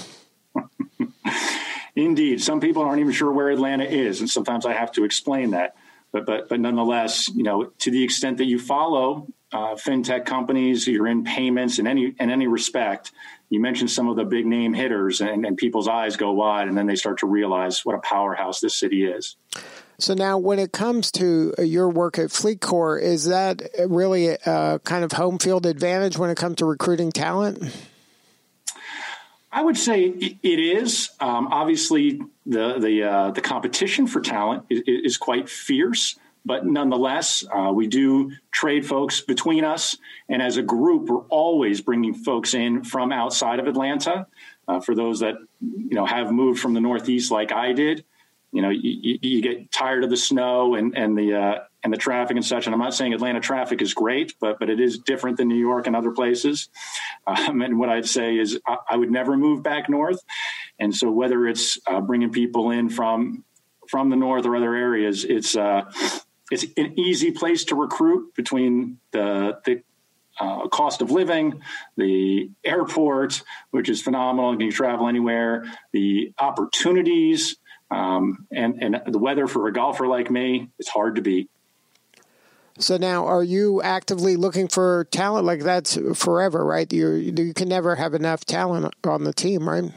Indeed, 1.96 2.42
some 2.42 2.60
people 2.60 2.84
aren't 2.84 3.00
even 3.00 3.14
sure 3.14 3.32
where 3.32 3.50
Atlanta 3.50 3.86
is, 3.86 4.20
and 4.20 4.30
sometimes 4.30 4.66
I 4.66 4.74
have 4.74 4.92
to 4.94 5.04
explain 5.04 5.52
that 5.52 5.76
but 6.14 6.26
but 6.26 6.48
but 6.48 6.62
nonetheless, 6.62 7.28
you 7.30 7.44
know, 7.44 7.66
to 7.80 7.92
the 7.92 8.04
extent 8.04 8.38
that 8.38 8.46
you 8.46 8.60
follow 8.60 9.28
uh, 9.52 9.76
fintech 9.76 10.26
companies, 10.26 10.88
you're 10.88 11.08
in 11.08 11.24
payments 11.26 11.80
in 11.80 11.88
any 11.88 12.16
in 12.18 12.30
any 12.30 12.48
respect. 12.48 13.12
You 13.50 13.60
mentioned 13.60 13.92
some 13.92 14.08
of 14.08 14.16
the 14.16 14.24
big 14.24 14.46
name 14.46 14.74
hitters, 14.74 15.22
and, 15.22 15.46
and 15.46 15.58
people's 15.58 15.88
eyes 15.88 16.16
go 16.16 16.32
wide, 16.32 16.68
and 16.68 16.78
then 16.78 16.88
they 16.88 16.96
start 16.96 17.20
to 17.20 17.28
realize 17.28 17.84
what 17.84 17.96
a 17.96 18.00
powerhouse 18.00 18.62
this 18.62 18.80
city 18.80 19.04
is. 19.04 19.36
So 20.00 20.14
now, 20.14 20.38
when 20.38 20.60
it 20.60 20.72
comes 20.72 21.12
to 21.14 21.54
uh, 21.60 21.62
your 21.62 21.90
work 21.90 22.18
at 22.18 22.32
Fleet 22.32 22.62
FleetCor, 22.62 23.02
is 23.02 23.26
that 23.26 23.62
really 23.88 24.30
a 24.30 24.80
kind 24.84 25.04
of 25.04 25.12
home 25.12 25.40
field 25.40 25.66
advantage 25.66 26.18
when 26.18 26.30
it 26.30 26.38
comes 26.38 26.58
to 26.58 26.66
recruiting 26.66 27.12
talent? 27.12 27.64
I 29.54 29.62
would 29.62 29.78
say 29.78 30.06
it 30.06 30.60
is. 30.60 31.12
Um, 31.20 31.48
obviously, 31.52 32.20
the 32.46 32.80
the 32.80 33.04
uh, 33.04 33.32
the 33.32 33.42
competition 33.42 34.08
for 34.08 34.20
talent 34.20 34.66
is, 34.70 34.82
is, 34.86 35.18
quite 35.18 35.48
fierce, 35.48 36.18
but 36.44 36.66
nonetheless, 36.66 37.46
uh, 37.56 37.72
we 37.72 37.86
do 37.86 38.32
trade 38.52 38.84
folks 38.86 39.22
between 39.22 39.64
us, 39.64 39.96
and 40.28 40.42
as 40.42 40.58
a 40.58 40.64
group, 40.64 41.08
we're 41.08 41.22
always 41.30 41.82
bringing 41.82 42.16
folks 42.16 42.56
in 42.56 42.84
from 42.84 43.12
outside 43.12 43.60
of 43.60 43.68
Atlanta. 43.68 44.26
Uh, 44.68 44.80
for 44.80 44.96
those 44.96 45.20
that 45.20 45.36
you 45.62 45.96
know 45.96 46.06
have 46.06 46.32
moved 46.32 46.60
from 46.60 46.74
the 46.74 46.82
Northeast, 46.82 47.30
like 47.30 47.52
I 47.52 47.74
did, 47.74 48.04
you 48.52 48.64
know, 48.64 48.70
you, 48.70 49.20
you 49.22 49.42
get 49.42 49.72
tired 49.72 50.04
of 50.04 50.10
the 50.10 50.18
snow 50.18 50.74
and 50.74 50.98
and 50.98 51.16
the 51.16 51.36
uh, 51.36 51.60
and 51.84 51.92
the 51.92 51.98
traffic 51.98 52.36
and 52.38 52.46
such. 52.46 52.66
And 52.66 52.74
I'm 52.74 52.80
not 52.80 52.94
saying 52.94 53.14
Atlanta 53.14 53.40
traffic 53.40 53.82
is 53.82 53.94
great, 53.94 54.34
but 54.40 54.60
but 54.60 54.70
it 54.70 54.80
is 54.80 55.00
different 55.00 55.38
than 55.38 55.48
New 55.48 55.60
York 55.60 55.88
and 55.88 55.96
other 55.96 56.12
places. 56.12 56.70
Um, 57.28 57.62
and 57.62 57.80
what 57.80 57.90
I'd 57.90 58.08
say 58.08 58.38
is 58.38 58.60
I, 58.66 58.78
I, 58.92 58.98
would 58.98 59.12
never 59.12 59.38
move 59.38 59.64
back 59.64 59.90
north. 59.90 60.22
And 60.80 60.94
so 60.96 61.10
whether 61.12 61.48
it's 61.48 61.78
uh, 61.88 62.02
bringing 62.02 62.32
people 62.32 62.72
in 62.72 62.90
from 62.90 63.44
from 63.88 64.10
the 64.10 64.16
north 64.16 64.46
or 64.46 64.56
other 64.56 64.76
areas, 64.76 65.24
it's 65.24 65.56
uh, 65.56 65.92
it's 66.52 66.66
an 66.78 67.00
easy 67.00 67.32
place 67.32 67.66
to 67.66 67.76
recruit 67.76 68.34
between 68.36 69.00
the 69.12 69.60
the 69.66 69.84
uh, 70.40 70.68
cost 70.70 71.02
of 71.02 71.12
living, 71.12 71.62
the 71.96 72.50
airport, 72.64 73.44
which 73.72 73.88
is 73.88 74.02
phenomenal, 74.02 74.60
you 74.62 74.72
travel 74.72 75.08
anywhere, 75.08 75.64
the 75.92 76.34
opportunities, 76.40 77.58
um, 77.92 78.48
and 78.52 78.82
and 78.82 79.02
the 79.08 79.20
weather 79.20 79.48
for 79.48 79.68
a 79.68 79.74
golfer 79.74 80.08
like 80.08 80.32
me, 80.32 80.70
it's 80.80 80.90
hard 80.90 81.16
to 81.16 81.22
beat. 81.22 81.50
So 82.80 82.98
now, 82.98 83.28
are 83.28 83.44
you 83.44 83.82
actively 83.82 84.36
looking 84.36 84.68
for 84.68 85.06
talent? 85.12 85.46
Like 85.46 85.62
that's 85.62 85.98
forever, 86.16 86.66
right? 86.66 86.92
you 86.92 87.12
you 87.12 87.54
can 87.54 87.70
never 87.70 87.96
have 87.96 88.14
enough 88.14 88.46
talent 88.46 88.94
on 89.04 89.24
the 89.24 89.34
team, 89.34 89.70
right? 89.70 89.92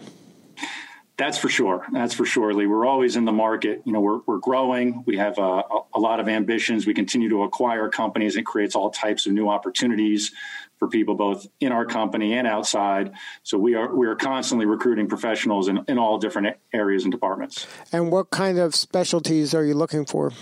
That's 1.19 1.39
for 1.39 1.49
sure. 1.49 1.87
That's 1.93 2.13
for 2.13 2.27
sure, 2.27 2.53
Lee. 2.53 2.67
We're 2.67 2.85
always 2.85 3.17
in 3.17 3.25
the 3.25 3.33
market. 3.33 3.81
You 3.87 3.93
know, 3.93 4.01
we're, 4.01 4.19
we're 4.27 4.39
growing. 4.39 5.03
We 5.07 5.17
have 5.17 5.39
a, 5.39 5.63
a 5.95 5.99
lot 5.99 6.21
of 6.21 6.29
ambitions. 6.29 6.87
We 6.87 6.93
continue 6.93 7.31
to 7.31 7.43
acquire 7.45 7.89
companies. 7.89 8.37
It 8.37 8.45
creates 8.45 8.75
all 8.77 8.91
types 8.91 9.25
of 9.25 9.33
new 9.33 9.49
opportunities 9.49 10.33
for 10.79 10.89
people 10.89 11.15
both 11.15 11.47
in 11.59 11.73
our 11.73 11.87
company 11.87 12.35
and 12.35 12.47
outside. 12.47 13.13
So 13.45 13.57
we 13.57 13.75
are 13.75 13.95
we 13.95 14.07
are 14.07 14.15
constantly 14.15 14.67
recruiting 14.67 15.09
professionals 15.09 15.69
in, 15.69 15.83
in 15.89 15.97
all 15.99 16.19
different 16.19 16.59
areas 16.75 17.05
and 17.05 17.13
departments. 17.13 17.67
And 17.93 18.13
what 18.13 18.29
kind 18.29 18.59
of 18.59 18.75
specialties 18.75 19.55
are 19.55 19.65
you 19.65 19.73
looking 19.73 20.05
for? 20.05 20.33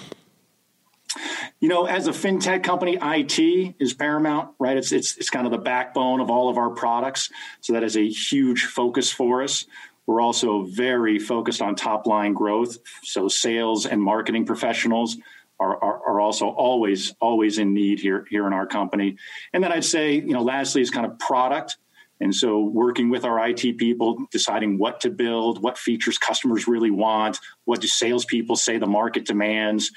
You 1.61 1.69
know, 1.69 1.87
as 1.87 2.07
a 2.07 2.13
fintech 2.13 2.63
company, 2.63 2.99
IT 3.01 3.75
is 3.79 3.95
paramount, 3.95 4.51
right? 4.59 4.77
It's 4.77 4.93
it's 4.93 5.17
it's 5.17 5.31
kind 5.31 5.47
of 5.47 5.53
the 5.53 5.59
backbone 5.59 6.21
of 6.21 6.31
all 6.31 6.49
of 6.49 6.59
our 6.59 6.71
products. 6.71 7.31
So 7.61 7.73
that 7.73 7.83
is 7.83 7.97
a 7.97 8.09
huge 8.09 8.65
focus 8.67 9.11
for 9.11 9.43
us. 9.43 9.67
We're 10.07 10.21
also 10.21 10.65
very 10.65 11.19
focused 11.19 11.63
on 11.63 11.77
top 11.77 12.07
line 12.07 12.35
growth. 12.35 12.79
So 13.03 13.29
sales 13.29 13.87
and 13.87 14.03
marketing 14.03 14.45
professionals 14.45 15.17
are, 15.59 15.83
are, 15.83 16.09
are, 16.09 16.21
also 16.21 16.49
always 16.49 17.15
always 17.21 17.59
in 17.59 17.75
need 17.75 18.01
here 18.01 18.27
here 18.29 18.47
in 18.47 18.53
our 18.53 18.67
company. 18.67 19.17
And 19.53 19.63
then 19.63 19.73
I'd 19.73 19.85
say, 19.85 20.15
you 20.15 20.33
know, 20.33 20.43
lastly 20.43 20.83
is 20.83 20.91
kind 20.91 21.07
of 21.07 21.19
product. 21.19 21.79
And 22.21 22.35
so 22.35 22.61
working 22.61 23.11
with 23.11 23.25
our 23.25 23.49
IT 23.49 23.77
people, 23.77 24.27
deciding 24.31 24.79
what 24.79 25.01
to 25.01 25.11
build, 25.11 25.63
what 25.63 25.77
features 25.77 26.17
customers 26.17 26.69
really 26.69 26.91
want, 26.91 27.39
what 27.65 27.81
do 27.81 27.89
salespeople 27.89 28.57
say 28.57 28.79
the 28.79 28.87
market 28.87 29.27
demands, 29.27 29.91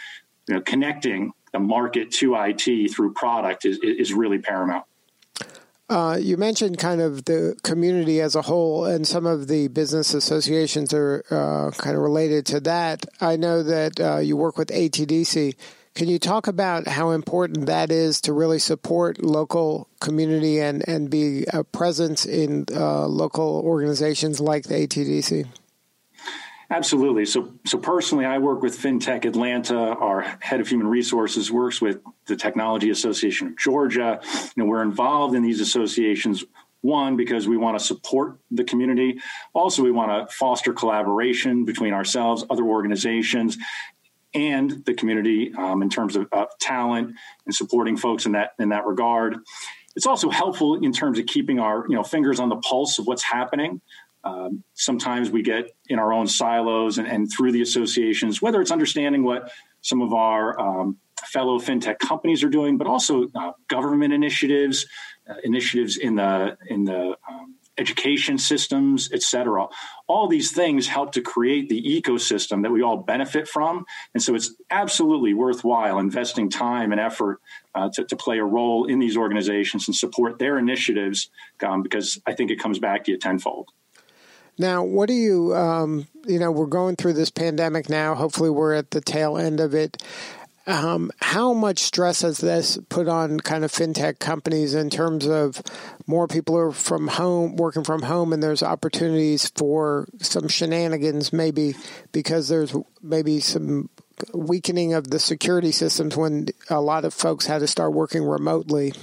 you 0.47 0.55
know, 0.55 0.61
connecting 0.61 1.33
the 1.53 1.59
market 1.59 2.11
to 2.11 2.35
IT 2.35 2.91
through 2.91 3.13
product 3.13 3.65
is, 3.65 3.79
is 3.81 4.13
really 4.13 4.39
paramount. 4.39 4.85
Uh, 5.89 6.17
you 6.19 6.35
mentioned 6.35 6.77
kind 6.77 6.99
of 6.99 7.23
the 7.25 7.57
community 7.63 8.19
as 8.19 8.35
a 8.35 8.41
whole, 8.41 8.83
and 8.83 9.07
some 9.07 9.25
of 9.25 9.47
the 9.47 9.69
business 9.69 10.13
associations 10.13 10.93
are 10.93 11.23
uh, 11.31 11.71
kind 11.77 11.95
of 11.95 12.01
related 12.01 12.45
to 12.45 12.59
that. 12.59 13.05
I 13.21 13.37
know 13.37 13.63
that 13.63 13.99
uh, 13.99 14.17
you 14.17 14.35
work 14.35 14.57
with 14.57 14.67
ATDC. 14.67 15.55
Can 15.95 16.09
you 16.09 16.19
talk 16.19 16.47
about 16.47 16.87
how 16.87 17.11
important 17.11 17.67
that 17.67 17.89
is 17.89 18.19
to 18.21 18.33
really 18.33 18.59
support 18.59 19.23
local 19.23 19.87
community 20.01 20.59
and, 20.59 20.87
and 20.87 21.09
be 21.09 21.45
a 21.53 21.63
presence 21.63 22.25
in 22.25 22.65
uh, 22.71 23.07
local 23.07 23.61
organizations 23.63 24.41
like 24.41 24.65
the 24.65 24.75
ATDC? 24.75 25.47
Absolutely. 26.69 27.25
So, 27.25 27.53
so 27.65 27.77
personally, 27.77 28.25
I 28.25 28.39
work 28.39 28.61
with 28.61 28.77
FinTech 28.77 29.23
Atlanta. 29.23 29.77
Our 29.77 30.21
head 30.41 30.59
of 30.59 30.67
human 30.67 30.87
resources 30.87 31.49
works 31.49 31.81
with 31.81 32.01
the 32.25 32.35
Technology 32.35 32.89
Association 32.89 33.47
of 33.47 33.57
Georgia. 33.57 34.19
You 34.23 34.63
know, 34.63 34.65
we're 34.65 34.81
involved 34.81 35.33
in 35.33 35.43
these 35.43 35.61
associations. 35.61 36.43
One, 36.81 37.17
because 37.17 37.47
we 37.47 37.57
want 37.57 37.79
to 37.79 37.83
support 37.83 38.37
the 38.51 38.63
community. 38.63 39.19
Also, 39.53 39.81
we 39.81 39.91
want 39.91 40.29
to 40.29 40.33
foster 40.33 40.73
collaboration 40.73 41.65
between 41.65 41.91
ourselves, 41.91 42.45
other 42.49 42.63
organizations, 42.63 43.57
and 44.33 44.85
the 44.85 44.93
community 44.93 45.53
um, 45.57 45.81
in 45.81 45.89
terms 45.89 46.15
of, 46.15 46.27
of 46.31 46.47
talent 46.59 47.15
and 47.45 47.55
supporting 47.55 47.97
folks 47.97 48.25
in 48.25 48.33
that 48.33 48.51
in 48.59 48.69
that 48.69 48.85
regard. 48.85 49.37
It's 49.95 50.05
also 50.05 50.29
helpful 50.29 50.75
in 50.75 50.93
terms 50.93 51.17
of 51.17 51.25
keeping 51.25 51.59
our 51.59 51.85
you 51.89 51.95
know 51.95 52.03
fingers 52.03 52.39
on 52.39 52.49
the 52.49 52.57
pulse 52.57 52.99
of 52.99 53.07
what's 53.07 53.23
happening. 53.23 53.81
Um, 54.23 54.63
sometimes 54.73 55.29
we 55.29 55.41
get 55.41 55.71
in 55.87 55.99
our 55.99 56.11
own 56.11 56.27
silos 56.27 56.97
and, 56.97 57.07
and, 57.07 57.31
through 57.31 57.51
the 57.51 57.61
associations, 57.61 58.41
whether 58.41 58.61
it's 58.61 58.71
understanding 58.71 59.23
what 59.23 59.51
some 59.81 60.01
of 60.01 60.13
our 60.13 60.59
um, 60.59 60.97
fellow 61.25 61.59
fintech 61.59 61.99
companies 61.99 62.43
are 62.43 62.49
doing, 62.49 62.77
but 62.77 62.87
also 62.87 63.27
uh, 63.35 63.51
government 63.67 64.13
initiatives, 64.13 64.85
uh, 65.29 65.35
initiatives 65.43 65.97
in 65.97 66.15
the 66.15 66.57
in 66.67 66.83
the 66.83 67.15
um, 67.29 67.55
education 67.77 68.37
systems, 68.39 69.09
et 69.13 69.21
cetera. 69.21 69.67
All 70.07 70.27
these 70.27 70.51
things 70.51 70.87
help 70.87 71.11
to 71.11 71.21
create 71.21 71.69
the 71.69 71.81
ecosystem 71.81 72.63
that 72.63 72.71
we 72.71 72.81
all 72.81 72.97
benefit 72.97 73.47
from, 73.47 73.85
and 74.13 74.21
so 74.21 74.35
it's 74.35 74.53
absolutely 74.71 75.33
worthwhile 75.33 75.99
investing 75.99 76.49
time 76.49 76.91
and 76.91 76.99
effort 76.99 77.39
uh, 77.75 77.89
to, 77.93 78.03
to, 78.05 78.15
play 78.15 78.39
a 78.39 78.43
role 78.43 78.85
in 78.85 78.97
these 78.97 79.15
organizations 79.15 79.87
and 79.87 79.95
support 79.95 80.39
their 80.39 80.57
initiatives, 80.57 81.29
um, 81.63 81.83
because 81.83 82.19
I 82.25 82.33
think 82.33 82.49
it 82.49 82.59
comes 82.59 82.79
back 82.79 83.03
to 83.03 83.11
you 83.11 83.17
tenfold. 83.17 83.69
Now, 84.57 84.83
what 84.83 85.07
do 85.07 85.13
you, 85.13 85.55
um, 85.55 86.07
you 86.25 86.39
know, 86.39 86.51
we're 86.51 86.65
going 86.65 86.95
through 86.95 87.13
this 87.13 87.29
pandemic 87.29 87.89
now. 87.89 88.15
Hopefully, 88.15 88.49
we're 88.49 88.73
at 88.73 88.91
the 88.91 89.01
tail 89.01 89.37
end 89.37 89.59
of 89.59 89.73
it. 89.73 90.01
Um, 90.65 91.11
how 91.21 91.53
much 91.53 91.79
stress 91.79 92.23
has 92.23 92.39
this 92.39 92.77
put 92.89 93.07
on 93.07 93.39
kind 93.39 93.63
of 93.63 93.71
fintech 93.71 94.19
companies 94.19 94.75
in 94.75 94.89
terms 94.89 95.25
of 95.25 95.61
more 96.07 96.27
people 96.27 96.57
are 96.57 96.73
from 96.73 97.07
home, 97.07 97.55
working 97.55 97.85
from 97.85 98.01
home, 98.01 98.33
and 98.33 98.43
there's 98.43 98.63
opportunities 98.63 99.49
for 99.55 100.07
some 100.19 100.49
shenanigans, 100.49 101.31
maybe 101.31 101.75
because 102.11 102.49
there's 102.49 102.75
maybe 103.01 103.39
some 103.39 103.89
weakening 104.33 104.93
of 104.93 105.09
the 105.09 105.19
security 105.19 105.71
systems 105.71 106.17
when 106.17 106.47
a 106.69 106.81
lot 106.81 107.05
of 107.05 107.13
folks 107.13 107.45
had 107.45 107.59
to 107.59 107.67
start 107.67 107.93
working 107.93 108.23
remotely? 108.23 108.93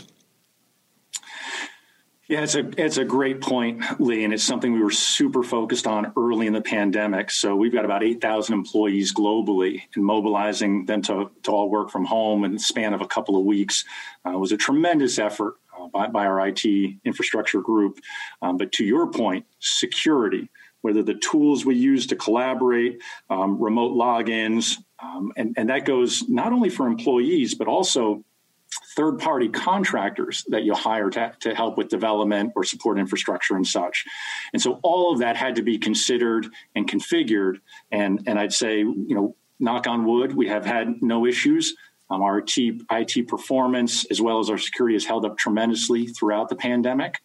Yeah, 2.26 2.40
it's 2.40 2.54
a 2.54 2.70
it's 2.82 2.96
a 2.96 3.04
great 3.04 3.42
point, 3.42 3.82
Lee, 4.00 4.24
and 4.24 4.32
it's 4.32 4.42
something 4.42 4.72
we 4.72 4.82
were 4.82 4.90
super 4.90 5.42
focused 5.42 5.86
on 5.86 6.10
early 6.16 6.46
in 6.46 6.54
the 6.54 6.62
pandemic. 6.62 7.30
So 7.30 7.54
we've 7.54 7.72
got 7.72 7.84
about 7.84 8.02
eight 8.02 8.22
thousand 8.22 8.54
employees 8.54 9.12
globally, 9.12 9.82
and 9.94 10.02
mobilizing 10.02 10.86
them 10.86 11.02
to 11.02 11.30
to 11.42 11.50
all 11.50 11.68
work 11.68 11.90
from 11.90 12.06
home 12.06 12.44
in 12.44 12.52
the 12.54 12.58
span 12.58 12.94
of 12.94 13.02
a 13.02 13.06
couple 13.06 13.36
of 13.36 13.44
weeks 13.44 13.84
uh, 14.24 14.38
was 14.38 14.52
a 14.52 14.56
tremendous 14.56 15.18
effort 15.18 15.56
uh, 15.78 15.88
by, 15.88 16.06
by 16.06 16.24
our 16.24 16.48
IT 16.48 16.64
infrastructure 17.04 17.60
group. 17.60 18.00
Um, 18.40 18.56
but 18.56 18.72
to 18.72 18.86
your 18.86 19.10
point, 19.10 19.44
security, 19.58 20.48
whether 20.80 21.02
the 21.02 21.14
tools 21.14 21.66
we 21.66 21.76
use 21.76 22.06
to 22.06 22.16
collaborate, 22.16 23.02
um, 23.28 23.62
remote 23.62 23.94
logins, 23.98 24.78
um, 24.98 25.30
and 25.36 25.52
and 25.58 25.68
that 25.68 25.84
goes 25.84 26.26
not 26.26 26.54
only 26.54 26.70
for 26.70 26.86
employees 26.86 27.54
but 27.54 27.68
also 27.68 28.24
third 28.96 29.18
party 29.18 29.48
contractors 29.48 30.44
that 30.48 30.64
you 30.64 30.74
hire 30.74 31.10
to, 31.10 31.32
to 31.40 31.54
help 31.54 31.76
with 31.76 31.88
development 31.88 32.52
or 32.56 32.64
support 32.64 32.98
infrastructure 32.98 33.56
and 33.56 33.66
such. 33.66 34.04
And 34.52 34.60
so 34.60 34.80
all 34.82 35.12
of 35.12 35.18
that 35.20 35.36
had 35.36 35.56
to 35.56 35.62
be 35.62 35.78
considered 35.78 36.46
and 36.74 36.88
configured. 36.88 37.60
And, 37.90 38.22
and 38.26 38.38
I'd 38.38 38.52
say, 38.52 38.78
you 38.78 39.14
know, 39.14 39.36
knock 39.58 39.86
on 39.86 40.04
wood, 40.04 40.34
we 40.34 40.48
have 40.48 40.64
had 40.64 41.02
no 41.02 41.26
issues. 41.26 41.74
Um, 42.10 42.22
our 42.22 42.38
IT, 42.38 42.82
IT, 42.90 43.28
performance 43.28 44.04
as 44.06 44.20
well 44.20 44.38
as 44.38 44.50
our 44.50 44.58
security 44.58 44.94
has 44.94 45.06
held 45.06 45.24
up 45.24 45.38
tremendously 45.38 46.06
throughout 46.06 46.48
the 46.48 46.56
pandemic. 46.56 47.18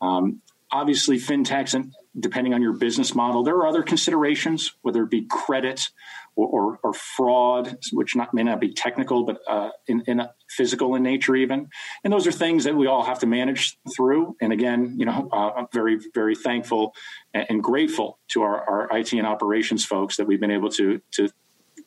Um, 0.00 0.42
obviously, 0.72 1.18
fintechs, 1.18 1.74
and 1.74 1.94
depending 2.18 2.52
on 2.52 2.60
your 2.60 2.72
business 2.72 3.14
model, 3.14 3.44
there 3.44 3.54
are 3.56 3.66
other 3.66 3.82
considerations, 3.82 4.74
whether 4.82 5.04
it 5.04 5.10
be 5.10 5.26
credit 5.30 5.88
or, 6.36 6.46
or, 6.46 6.78
or 6.82 6.92
fraud, 6.92 7.76
which 7.92 8.16
not, 8.16 8.34
may 8.34 8.42
not 8.42 8.60
be 8.60 8.72
technical, 8.72 9.24
but 9.24 9.38
uh, 9.48 9.70
in, 9.86 10.02
in 10.06 10.22
physical 10.48 10.94
in 10.94 11.02
nature, 11.02 11.36
even. 11.36 11.68
And 12.02 12.12
those 12.12 12.26
are 12.26 12.32
things 12.32 12.64
that 12.64 12.76
we 12.76 12.86
all 12.86 13.04
have 13.04 13.18
to 13.20 13.26
manage 13.26 13.78
through. 13.94 14.36
And 14.40 14.52
again, 14.52 14.94
you 14.96 15.06
know, 15.06 15.28
uh, 15.32 15.50
I'm 15.56 15.66
very, 15.72 15.98
very 16.14 16.34
thankful 16.34 16.94
and, 17.32 17.46
and, 17.48 17.62
grateful 17.62 18.18
to 18.28 18.42
our, 18.42 18.88
our 18.90 18.98
IT 18.98 19.12
and 19.12 19.26
operations 19.26 19.84
folks 19.84 20.16
that 20.16 20.26
we've 20.26 20.40
been 20.40 20.50
able 20.50 20.70
to 20.70 21.00
to 21.12 21.28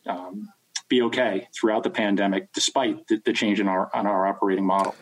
um, 0.07 0.49
be 0.89 1.01
okay 1.03 1.47
throughout 1.53 1.83
the 1.83 1.89
pandemic, 1.89 2.51
despite 2.53 3.07
the, 3.07 3.21
the 3.25 3.33
change 3.33 3.59
in 3.59 3.67
our 3.67 3.93
on 3.93 4.07
our 4.07 4.25
operating 4.25 4.65
model. 4.65 4.95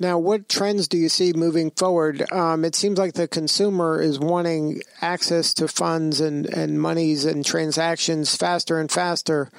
Now, 0.00 0.18
what 0.18 0.48
trends 0.48 0.86
do 0.86 0.96
you 0.96 1.08
see 1.08 1.32
moving 1.32 1.72
forward? 1.72 2.30
Um, 2.30 2.64
it 2.64 2.76
seems 2.76 2.98
like 2.98 3.14
the 3.14 3.26
consumer 3.26 4.00
is 4.00 4.18
wanting 4.18 4.82
access 5.00 5.52
to 5.54 5.66
funds 5.66 6.20
and, 6.20 6.46
and 6.46 6.80
monies 6.80 7.24
and 7.24 7.44
transactions 7.44 8.36
faster 8.36 8.78
and 8.78 8.90
faster. 8.90 9.50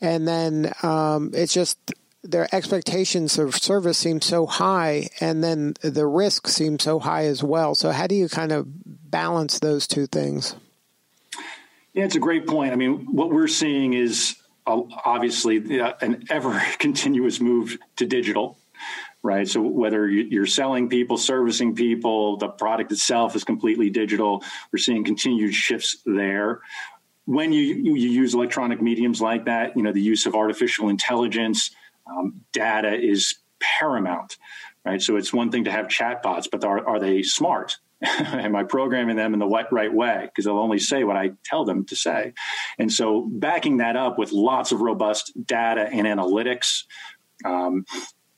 And 0.00 0.28
then 0.28 0.72
um, 0.84 1.32
it's 1.34 1.52
just 1.52 1.78
their 2.22 2.52
expectations 2.54 3.38
of 3.38 3.56
service 3.56 3.98
seem 3.98 4.20
so 4.20 4.46
high, 4.46 5.08
and 5.20 5.42
then 5.42 5.74
the 5.82 6.06
risk 6.06 6.46
seems 6.46 6.84
so 6.84 6.98
high 6.98 7.24
as 7.24 7.42
well. 7.42 7.74
So, 7.74 7.90
how 7.90 8.06
do 8.06 8.14
you 8.14 8.28
kind 8.28 8.52
of 8.52 8.66
balance 8.68 9.58
those 9.60 9.86
two 9.86 10.06
things? 10.06 10.54
Yeah, 11.94 12.04
it's 12.04 12.16
a 12.16 12.20
great 12.20 12.46
point. 12.46 12.72
I 12.72 12.76
mean, 12.76 13.06
what 13.12 13.30
we're 13.30 13.48
seeing 13.48 13.94
is 13.94 14.36
uh, 14.66 14.82
obviously 15.04 15.80
uh, 15.80 15.94
an 16.00 16.24
ever 16.28 16.62
continuous 16.78 17.40
move 17.40 17.78
to 17.96 18.06
digital 18.06 18.57
right? 19.28 19.46
So 19.46 19.60
whether 19.60 20.08
you're 20.08 20.46
selling 20.46 20.88
people, 20.88 21.18
servicing 21.18 21.74
people, 21.74 22.38
the 22.38 22.48
product 22.48 22.90
itself 22.92 23.36
is 23.36 23.44
completely 23.44 23.90
digital. 23.90 24.42
We're 24.72 24.78
seeing 24.78 25.04
continued 25.04 25.54
shifts 25.54 25.98
there. 26.06 26.62
When 27.26 27.52
you 27.52 27.60
you 27.60 28.08
use 28.08 28.32
electronic 28.32 28.80
mediums 28.80 29.20
like 29.20 29.44
that, 29.44 29.76
you 29.76 29.82
know 29.82 29.92
the 29.92 30.00
use 30.00 30.24
of 30.24 30.34
artificial 30.34 30.88
intelligence, 30.88 31.70
um, 32.06 32.40
data 32.52 32.94
is 32.94 33.34
paramount, 33.60 34.38
right? 34.86 35.02
So 35.02 35.16
it's 35.16 35.30
one 35.30 35.50
thing 35.50 35.64
to 35.64 35.70
have 35.70 35.88
chatbots, 35.88 36.48
but 36.50 36.64
are, 36.64 36.88
are 36.88 36.98
they 36.98 37.22
smart? 37.22 37.76
Am 38.02 38.56
I 38.56 38.64
programming 38.64 39.16
them 39.16 39.34
in 39.34 39.40
the 39.40 39.46
right 39.46 39.92
way? 39.92 40.22
Because 40.22 40.46
they'll 40.46 40.58
only 40.58 40.78
say 40.78 41.04
what 41.04 41.16
I 41.16 41.32
tell 41.44 41.66
them 41.66 41.84
to 41.86 41.96
say. 41.96 42.32
And 42.78 42.90
so 42.90 43.28
backing 43.30 43.78
that 43.78 43.94
up 43.94 44.18
with 44.18 44.32
lots 44.32 44.72
of 44.72 44.80
robust 44.80 45.32
data 45.44 45.82
and 45.82 46.06
analytics, 46.06 46.84
um, 47.44 47.84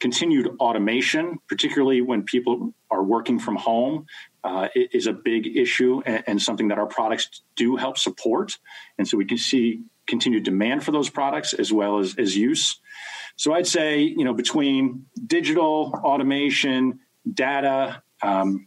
continued 0.01 0.57
automation, 0.59 1.39
particularly 1.47 2.01
when 2.01 2.23
people 2.23 2.75
are 2.91 3.03
working 3.03 3.39
from 3.39 3.57
home, 3.57 4.07
uh, 4.43 4.69
is 4.75 5.07
a 5.07 5.13
big 5.13 5.47
issue 5.57 6.03
and, 6.07 6.25
and, 6.27 6.43
something 6.43 6.69
that 6.69 6.79
our 6.79 6.87
products 6.87 7.43
do 7.57 7.77
help 7.77 7.99
support. 7.99 8.57
And 8.97 9.07
so 9.07 9.19
we 9.19 9.27
can 9.27 9.37
see 9.37 9.83
continued 10.07 10.45
demand 10.45 10.83
for 10.83 10.93
those 10.93 11.11
products 11.11 11.53
as 11.53 11.71
well 11.71 11.99
as, 11.99 12.17
as 12.17 12.35
use. 12.37 12.81
So 13.37 13.53
I'd 13.53 13.67
say, 13.67 14.01
you 14.01 14.25
know, 14.25 14.33
between 14.33 15.07
digital 15.27 15.93
automation, 16.03 17.01
data, 17.31 18.03
um, 18.23 18.67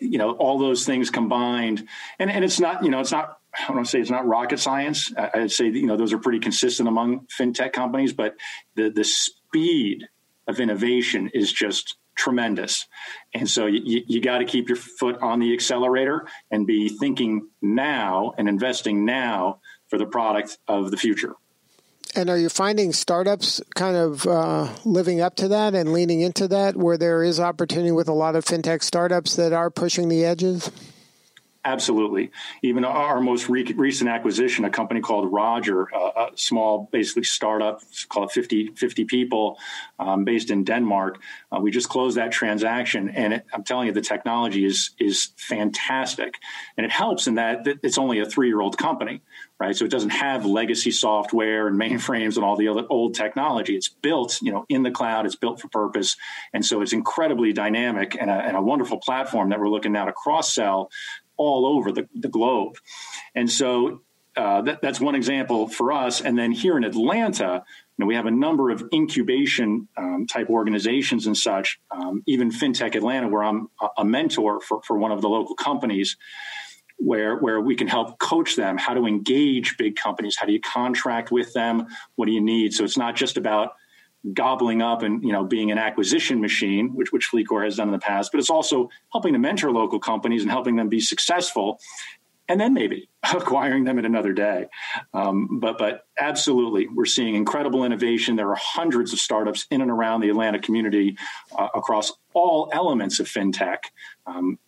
you 0.00 0.18
know, 0.18 0.32
all 0.32 0.58
those 0.58 0.84
things 0.84 1.08
combined, 1.08 1.86
and, 2.18 2.30
and 2.30 2.44
it's 2.44 2.58
not, 2.58 2.84
you 2.84 2.90
know, 2.90 3.00
it's 3.00 3.12
not 3.12 3.38
I 3.56 3.66
don't 3.68 3.76
want 3.76 3.86
to 3.86 3.90
say 3.90 4.00
it's 4.00 4.10
not 4.10 4.26
rocket 4.26 4.58
science. 4.58 5.12
I'd 5.16 5.50
say 5.52 5.66
you 5.66 5.86
know 5.86 5.96
those 5.96 6.12
are 6.12 6.18
pretty 6.18 6.40
consistent 6.40 6.88
among 6.88 7.26
fintech 7.26 7.72
companies, 7.72 8.12
but 8.12 8.34
the 8.74 8.90
the 8.90 9.04
speed 9.04 10.08
of 10.46 10.60
innovation 10.60 11.30
is 11.34 11.52
just 11.52 11.96
tremendous. 12.16 12.86
And 13.32 13.48
so 13.48 13.66
you, 13.66 14.02
you 14.06 14.20
got 14.20 14.38
to 14.38 14.44
keep 14.44 14.68
your 14.68 14.76
foot 14.76 15.18
on 15.20 15.40
the 15.40 15.52
accelerator 15.52 16.26
and 16.50 16.66
be 16.66 16.88
thinking 16.88 17.48
now 17.60 18.32
and 18.38 18.48
investing 18.48 19.04
now 19.04 19.60
for 19.88 19.98
the 19.98 20.06
product 20.06 20.58
of 20.68 20.90
the 20.90 20.96
future. 20.96 21.34
And 22.16 22.30
are 22.30 22.38
you 22.38 22.48
finding 22.48 22.92
startups 22.92 23.60
kind 23.74 23.96
of 23.96 24.24
uh, 24.26 24.72
living 24.84 25.20
up 25.20 25.34
to 25.36 25.48
that 25.48 25.74
and 25.74 25.92
leaning 25.92 26.20
into 26.20 26.46
that, 26.48 26.76
where 26.76 26.96
there 26.96 27.24
is 27.24 27.40
opportunity 27.40 27.90
with 27.90 28.08
a 28.08 28.12
lot 28.12 28.36
of 28.36 28.44
fintech 28.44 28.84
startups 28.84 29.34
that 29.34 29.52
are 29.52 29.68
pushing 29.68 30.08
the 30.08 30.24
edges? 30.24 30.70
Absolutely. 31.66 32.30
Even 32.62 32.84
our 32.84 33.22
most 33.22 33.48
re- 33.48 33.64
recent 33.74 34.10
acquisition, 34.10 34.66
a 34.66 34.70
company 34.70 35.00
called 35.00 35.32
Roger, 35.32 35.88
uh, 35.94 36.26
a 36.26 36.36
small, 36.36 36.90
basically 36.92 37.24
startup, 37.24 37.80
call 38.10 38.24
it 38.24 38.32
50, 38.32 38.72
50 38.76 39.04
people, 39.06 39.58
um, 39.98 40.24
based 40.24 40.50
in 40.50 40.64
Denmark. 40.64 41.22
Uh, 41.50 41.60
we 41.60 41.70
just 41.70 41.88
closed 41.88 42.18
that 42.18 42.32
transaction, 42.32 43.08
and 43.08 43.32
it, 43.32 43.46
I'm 43.52 43.64
telling 43.64 43.86
you, 43.86 43.94
the 43.94 44.02
technology 44.02 44.66
is 44.66 44.90
is 44.98 45.30
fantastic, 45.38 46.34
and 46.76 46.84
it 46.84 46.92
helps 46.92 47.26
in 47.26 47.36
that 47.36 47.66
it's 47.82 47.96
only 47.96 48.20
a 48.20 48.26
three 48.26 48.48
year 48.48 48.60
old 48.60 48.76
company, 48.76 49.22
right? 49.58 49.74
So 49.74 49.86
it 49.86 49.90
doesn't 49.90 50.10
have 50.10 50.44
legacy 50.44 50.90
software 50.90 51.66
and 51.68 51.80
mainframes 51.84 52.36
and 52.36 52.44
all 52.44 52.56
the 52.56 52.68
other 52.68 52.84
old 52.90 53.14
technology. 53.14 53.74
It's 53.74 53.88
built, 53.88 54.38
you 54.42 54.52
know, 54.52 54.66
in 54.68 54.82
the 54.82 54.90
cloud. 54.90 55.24
It's 55.24 55.36
built 55.36 55.62
for 55.62 55.68
purpose, 55.68 56.16
and 56.52 56.62
so 56.62 56.82
it's 56.82 56.92
incredibly 56.92 57.54
dynamic 57.54 58.18
and 58.20 58.28
a, 58.28 58.34
and 58.34 58.54
a 58.54 58.60
wonderful 58.60 58.98
platform 58.98 59.48
that 59.48 59.58
we're 59.58 59.70
looking 59.70 59.92
now 59.92 60.04
to 60.04 60.12
cross 60.12 60.52
sell 60.52 60.90
all 61.36 61.66
over 61.66 61.92
the, 61.92 62.08
the 62.14 62.28
globe. 62.28 62.76
And 63.34 63.50
so 63.50 64.02
uh, 64.36 64.62
that, 64.62 64.82
that's 64.82 65.00
one 65.00 65.14
example 65.14 65.68
for 65.68 65.92
us. 65.92 66.20
And 66.20 66.38
then 66.38 66.52
here 66.52 66.76
in 66.76 66.84
Atlanta, 66.84 67.62
you 67.96 68.02
know, 68.02 68.06
we 68.06 68.16
have 68.16 68.26
a 68.26 68.30
number 68.32 68.70
of 68.70 68.82
incubation 68.92 69.88
um, 69.96 70.26
type 70.26 70.50
organizations 70.50 71.26
and 71.26 71.36
such. 71.36 71.78
Um, 71.90 72.22
even 72.26 72.50
FinTech 72.50 72.96
Atlanta, 72.96 73.28
where 73.28 73.44
I'm 73.44 73.68
a 73.96 74.04
mentor 74.04 74.60
for, 74.60 74.82
for 74.82 74.98
one 74.98 75.12
of 75.12 75.20
the 75.20 75.28
local 75.28 75.54
companies, 75.54 76.16
where 76.96 77.36
where 77.36 77.60
we 77.60 77.74
can 77.74 77.88
help 77.88 78.18
coach 78.18 78.56
them 78.56 78.78
how 78.78 78.94
to 78.94 79.06
engage 79.06 79.76
big 79.76 79.96
companies. 79.96 80.36
How 80.36 80.46
do 80.46 80.52
you 80.52 80.60
contract 80.60 81.30
with 81.30 81.52
them? 81.52 81.86
What 82.16 82.26
do 82.26 82.32
you 82.32 82.40
need? 82.40 82.72
So 82.72 82.84
it's 82.84 82.96
not 82.96 83.16
just 83.16 83.36
about 83.36 83.74
gobbling 84.32 84.80
up 84.80 85.02
and 85.02 85.22
you 85.22 85.32
know 85.32 85.44
being 85.44 85.70
an 85.70 85.78
acquisition 85.78 86.40
machine, 86.40 86.94
which 86.94 87.12
which 87.12 87.30
FleetCor 87.30 87.64
has 87.64 87.76
done 87.76 87.88
in 87.88 87.92
the 87.92 87.98
past, 87.98 88.32
but 88.32 88.38
it's 88.38 88.50
also 88.50 88.90
helping 89.12 89.32
to 89.34 89.38
mentor 89.38 89.70
local 89.70 89.98
companies 89.98 90.42
and 90.42 90.50
helping 90.50 90.76
them 90.76 90.88
be 90.88 91.00
successful, 91.00 91.78
and 92.48 92.60
then 92.60 92.72
maybe 92.72 93.08
acquiring 93.34 93.84
them 93.84 93.98
at 93.98 94.04
another 94.04 94.32
day. 94.32 94.66
Um, 95.12 95.60
but 95.60 95.78
but 95.78 96.06
absolutely, 96.18 96.88
we're 96.88 97.04
seeing 97.04 97.34
incredible 97.34 97.84
innovation. 97.84 98.36
There 98.36 98.50
are 98.50 98.58
hundreds 98.58 99.12
of 99.12 99.18
startups 99.18 99.66
in 99.70 99.80
and 99.80 99.90
around 99.90 100.20
the 100.20 100.30
Atlanta 100.30 100.58
community 100.58 101.18
uh, 101.56 101.68
across 101.74 102.12
all 102.32 102.70
elements 102.72 103.20
of 103.20 103.26
fintech. 103.26 103.78
Um, 104.26 104.58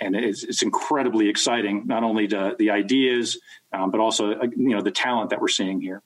and 0.00 0.16
it's, 0.16 0.42
it's, 0.42 0.62
incredibly 0.62 1.28
exciting, 1.28 1.86
not 1.86 2.02
only 2.02 2.26
the, 2.26 2.56
the 2.58 2.70
ideas, 2.70 3.38
um, 3.72 3.92
but 3.92 4.00
also 4.00 4.32
uh, 4.32 4.46
you 4.56 4.70
know 4.70 4.82
the 4.82 4.90
talent 4.90 5.30
that 5.30 5.40
we're 5.40 5.46
seeing 5.46 5.80
here. 5.80 6.02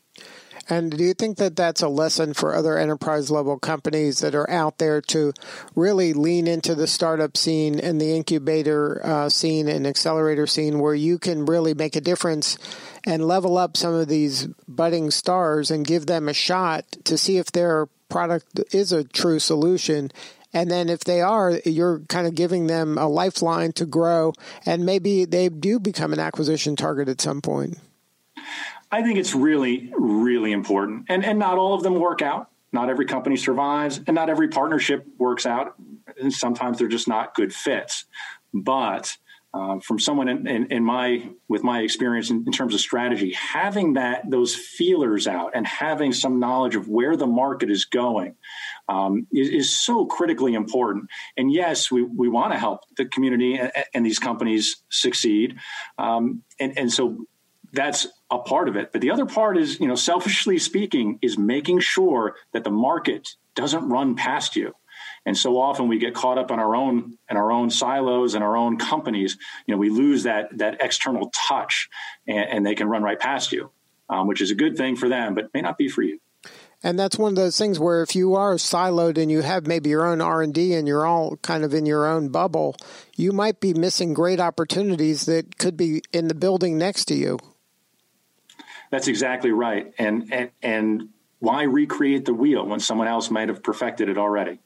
And 0.69 0.97
do 0.97 1.03
you 1.03 1.15
think 1.15 1.39
that 1.39 1.57
that's 1.57 1.83
a 1.83 1.89
lesson 1.89 2.35
for 2.35 2.55
other 2.55 2.79
enterprise 2.79 3.31
level 3.31 3.59
companies 3.59 4.21
that 4.21 4.35
are 4.35 4.49
out 4.49 4.79
there 4.79 5.01
to 5.03 5.33
really 5.75 6.13
lean 6.13 6.47
into 6.47 6.75
the 6.75 6.87
startup 6.87 7.37
scene 7.37 7.81
and 7.81 8.01
the 8.01 8.15
incubator 8.15 9.05
uh, 9.05 9.29
scene 9.29 9.69
and 9.69 9.87
accelerator 9.87 10.47
scene 10.47 10.79
where 10.79 10.95
you 10.95 11.19
can 11.19 11.45
really 11.45 11.75
make 11.75 11.97
a 11.97 12.01
difference 12.01 12.59
and 13.05 13.27
level 13.27 13.59
up 13.59 13.77
some 13.77 13.95
of 13.95 14.09
these 14.09 14.47
budding 14.69 15.11
stars 15.11 15.71
and 15.71 15.87
give 15.87 16.07
them 16.07 16.29
a 16.29 16.35
shot 16.35 16.85
to 17.05 17.19
see 17.19 17.39
if 17.39 17.51
their 17.51 17.87
product 18.09 18.61
is 18.73 18.93
a 18.93 19.05
true 19.05 19.39
solution 19.39 20.11
and 20.53 20.71
then 20.71 20.89
if 20.89 21.01
they 21.01 21.23
are, 21.23 21.61
you're 21.65 22.01
kind 22.09 22.27
of 22.27 22.35
giving 22.35 22.67
them 22.67 22.99
a 22.99 23.09
lifeline 23.09 23.73
to 23.73 23.87
grow, 23.87 24.35
and 24.67 24.85
maybe 24.85 25.25
they 25.25 25.49
do 25.49 25.79
become 25.79 26.13
an 26.13 26.21
acquisition 26.21 26.77
target 26.77 27.09
at 27.09 27.21
some 27.21 27.41
point. 27.41 27.79
I 28.93 29.03
think 29.03 29.19
it's 29.19 29.35
really, 29.35 29.91
really 29.97 30.53
important. 30.53 31.07
And, 31.09 31.25
and 31.25 31.39
not 31.39 31.57
all 31.57 31.75
of 31.75 31.83
them 31.83 31.95
work 31.95 32.21
out. 32.21 32.51
Not 32.75 32.89
every 32.89 33.07
company 33.07 33.37
survives, 33.37 34.01
and 34.07 34.15
not 34.15 34.31
every 34.31 34.49
partnership 34.49 35.07
works 35.19 35.45
out. 35.45 35.75
And 36.21 36.33
sometimes 36.33 36.79
they're 36.79 36.89
just 36.89 37.09
not 37.09 37.35
good 37.35 37.55
fits. 37.55 38.07
But 38.55 39.17
uh, 39.55 39.79
from 39.81 39.99
someone 39.99 40.29
in, 40.29 40.47
in, 40.47 40.67
in, 40.73 40.85
my 40.85 41.29
with 41.49 41.63
my 41.63 41.81
experience 41.81 42.31
in, 42.31 42.45
in, 42.47 42.53
terms 42.53 42.73
of 42.73 42.81
strategy, 42.81 43.33
having 43.35 43.93
that 43.95 44.31
those 44.31 44.55
feelers 44.55 45.27
out 45.27 45.53
and 45.55 45.67
having 45.67 46.13
some 46.13 46.41
knowledge 46.41 46.75
of 46.75 46.89
where 46.89 47.17
the 47.17 47.27
market 47.27 47.71
is 47.71 47.85
going 47.85 48.35
um, 48.89 49.27
is, 49.31 49.51
is, 49.51 49.79
so 49.79 50.07
critically 50.07 50.55
important. 50.55 51.11
And 51.37 51.53
yes, 51.53 51.91
we, 51.91 52.03
we 52.03 52.31
want 52.31 52.55
to 52.55 52.59
help 52.59 52.81
the 52.97 53.05
community 53.05 53.59
and, 53.59 53.71
and 53.93 54.07
these 54.07 54.19
companies 54.19 54.83
succeed. 54.89 55.59
Um, 55.99 56.43
and, 56.59 56.79
and 56.79 56.91
so 56.91 57.27
that's 57.75 58.07
a 58.33 58.39
part 58.39 58.69
of 58.69 58.77
it. 58.77 58.91
But 58.93 59.03
the 59.03 59.11
other 59.11 59.27
part 59.27 59.59
is, 59.59 59.79
you 59.79 59.87
know, 59.87 59.95
selfishly 59.95 60.59
speaking, 60.59 61.19
is 61.23 61.37
making 61.37 61.81
sure 61.81 62.35
that 62.53 62.65
the 62.65 62.71
market 62.71 63.37
doesn't 63.55 63.89
run 63.89 64.17
past 64.17 64.57
you. 64.57 64.75
And 65.25 65.37
so 65.37 65.61
often 65.61 65.87
we 65.87 65.99
get 65.99 66.15
caught 66.15 66.39
up 66.39 66.51
in 66.51 66.59
our 66.59 66.75
own 66.75 67.19
in 67.31 67.37
our 67.37 67.53
own 67.53 67.71
silos 67.71 68.35
and 68.35 68.43
our 68.43 68.57
own 68.57 68.79
companies. 68.79 69.37
You 69.67 69.75
know, 69.75 69.79
we 69.79 69.91
lose 69.91 70.25
that 70.25 70.57
that 70.59 70.79
external 70.81 71.31
touch, 71.31 71.89
and, 72.27 72.49
and 72.49 72.67
they 72.67 72.75
can 72.75 72.89
run 72.89 73.03
right 73.03 73.19
past 73.21 73.53
you, 73.53 73.71
um, 74.09 74.27
which 74.27 74.41
is 74.41 74.51
a 74.51 74.55
good 74.55 74.77
thing 74.77 74.97
for 74.97 75.09
them, 75.09 75.35
but 75.35 75.53
may 75.55 75.61
not 75.61 75.79
be 75.79 75.89
for 75.89 76.03
you. 76.03 76.19
And 76.83 76.99
that's 76.99 77.17
one 77.17 77.31
of 77.31 77.37
those 77.37 77.57
things 77.57 77.79
where 77.79 78.03
if 78.03 78.17
you 78.17 78.35
are 78.35 78.55
siloed 78.55 79.17
and 79.17 79.31
you 79.31 79.43
have 79.43 79.69
maybe 79.69 79.91
your 79.91 80.05
own 80.05 80.21
R 80.21 80.43
and 80.43 80.53
D 80.53 80.75
and 80.75 80.89
you're 80.89 81.07
all 81.07 81.37
kind 81.37 81.63
of 81.63 81.73
in 81.73 81.87
your 81.87 82.07
own 82.07 82.31
bubble, 82.31 82.75
you 83.17 83.31
might 83.31 83.61
be 83.61 83.73
missing 83.73 84.15
great 84.15 84.41
opportunities 84.41 85.27
that 85.27 85.59
could 85.59 85.77
be 85.77 86.03
in 86.13 86.27
the 86.27 86.35
building 86.35 86.79
next 86.79 87.05
to 87.07 87.15
you. 87.15 87.39
That's 88.93 89.09
exactly 89.09 89.53
right. 89.53 89.91
And, 89.99 90.31
and, 90.31 90.51
and 90.63 91.09
why 91.39 91.63
recreate 91.63 92.27
the 92.27 92.35
wheel 92.35 92.67
when 92.67 92.79
someone 92.79 93.09
else 93.09 93.31
might 93.31 93.49
have 93.49 93.63
perfected 93.63 94.11
it 94.11 94.19
already? 94.19 94.61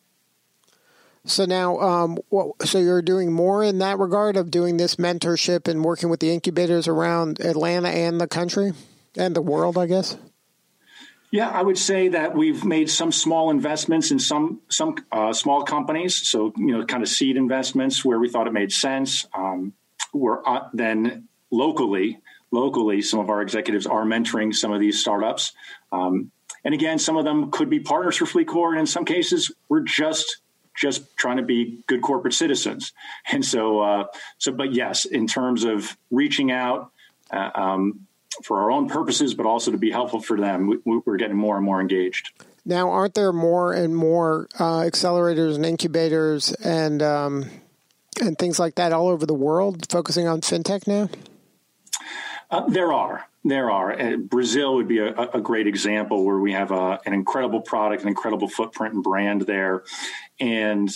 So 1.25 1.45
now, 1.45 1.79
um, 1.79 2.19
what, 2.29 2.67
so 2.67 2.79
you're 2.79 3.03
doing 3.03 3.33
more 3.33 3.63
in 3.63 3.79
that 3.79 4.01
regard 4.01 4.37
of 4.37 4.51
doing 4.51 4.79
this 4.79 4.97
mentorship 4.97 5.69
and 5.69 5.85
working 5.85 6.09
with 6.09 6.19
the 6.19 6.33
incubators 6.33 6.89
around 6.89 7.41
Atlanta 7.41 7.89
and 7.89 8.21
the 8.21 8.27
country 8.27 8.73
and 9.17 9.35
the 9.35 9.43
world, 9.43 9.79
I 9.79 9.87
guess. 9.87 10.17
Yeah, 11.31 11.49
I 11.49 11.63
would 11.63 11.79
say 11.79 12.09
that 12.09 12.35
we've 12.35 12.65
made 12.65 12.91
some 12.91 13.13
small 13.13 13.51
investments 13.51 14.11
in 14.11 14.19
some 14.19 14.61
some 14.69 14.97
uh, 15.13 15.33
small 15.33 15.63
companies. 15.63 16.17
So 16.29 16.53
you 16.57 16.73
know, 16.73 16.85
kind 16.85 17.03
of 17.03 17.09
seed 17.09 17.37
investments 17.37 18.05
where 18.05 18.19
we 18.19 18.29
thought 18.29 18.47
it 18.47 18.53
made 18.53 18.73
sense. 18.73 19.27
Um, 19.35 19.73
we're 20.13 20.45
uh, 20.47 20.69
then 20.73 21.29
locally 21.51 22.21
locally, 22.51 23.03
some 23.03 23.21
of 23.21 23.31
our 23.31 23.43
executives 23.43 23.87
are 23.87 24.05
mentoring 24.05 24.55
some 24.55 24.73
of 24.73 24.81
these 24.81 25.01
startups. 25.01 25.53
Um, 25.93 26.31
and 26.65 26.75
again, 26.75 26.99
some 26.99 27.17
of 27.17 27.25
them 27.25 27.51
could 27.51 27.71
be 27.71 27.81
partners 27.81 28.17
for 28.17 28.25
FleetCor, 28.25 28.71
and 28.71 28.81
in 28.81 28.87
some 28.87 29.05
cases, 29.05 29.53
we're 29.69 29.81
just 29.81 30.39
just 30.77 31.17
trying 31.17 31.39
to 31.39 31.43
be 31.43 31.83
good 31.87 32.03
corporate 32.03 32.35
citizens. 32.35 32.93
And 33.33 33.45
so, 33.45 33.81
uh, 33.81 34.05
so, 34.39 34.53
but 34.53 34.73
yes, 34.73 35.05
in 35.05 35.27
terms 35.27 35.65
of 35.65 35.97
reaching 36.11 36.53
out 36.53 36.93
uh, 37.33 37.51
um, 37.55 38.07
for 38.45 38.61
our 38.61 38.71
own 38.71 38.89
purposes, 38.89 39.35
but 39.35 39.47
also 39.47 39.73
to 39.73 39.79
be 39.79 39.91
helpful 39.91 40.21
for 40.21 40.39
them, 40.39 40.81
we, 40.85 41.01
are 41.07 41.17
getting 41.17 41.37
more 41.37 41.57
and 41.57 41.65
more 41.65 41.81
engaged. 41.81 42.31
Now, 42.65 42.91
aren't 42.91 43.15
there 43.15 43.33
more 43.33 43.73
and 43.73 43.97
more 43.97 44.49
uh, 44.59 44.81
accelerators 44.81 45.57
and 45.57 45.65
incubators 45.67 46.53
and 46.53 47.03
um, 47.03 47.51
and 48.21 48.39
things 48.39 48.59
like 48.59 48.77
that 48.77 48.93
all 48.93 49.09
over 49.09 49.27
the 49.27 49.35
world 49.35 49.87
focusing 49.91 50.29
on 50.29 50.41
fintech 50.41 50.87
now? 50.87 51.09
Uh, 52.51 52.69
there 52.69 52.93
are. 52.93 53.27
There 53.45 53.71
are. 53.71 54.01
Uh, 54.01 54.17
Brazil 54.17 54.75
would 54.77 54.89
be 54.89 54.99
a, 54.99 55.13
a, 55.13 55.41
great 55.41 55.67
example 55.67 56.25
where 56.25 56.39
we 56.39 56.53
have 56.53 56.71
a, 56.71 57.01
an 57.05 57.13
incredible 57.13 57.61
product, 57.61 58.03
an 58.03 58.09
incredible 58.09 58.49
footprint 58.49 58.95
and 58.95 59.03
brand 59.03 59.43
there. 59.43 59.83
And 60.41 60.91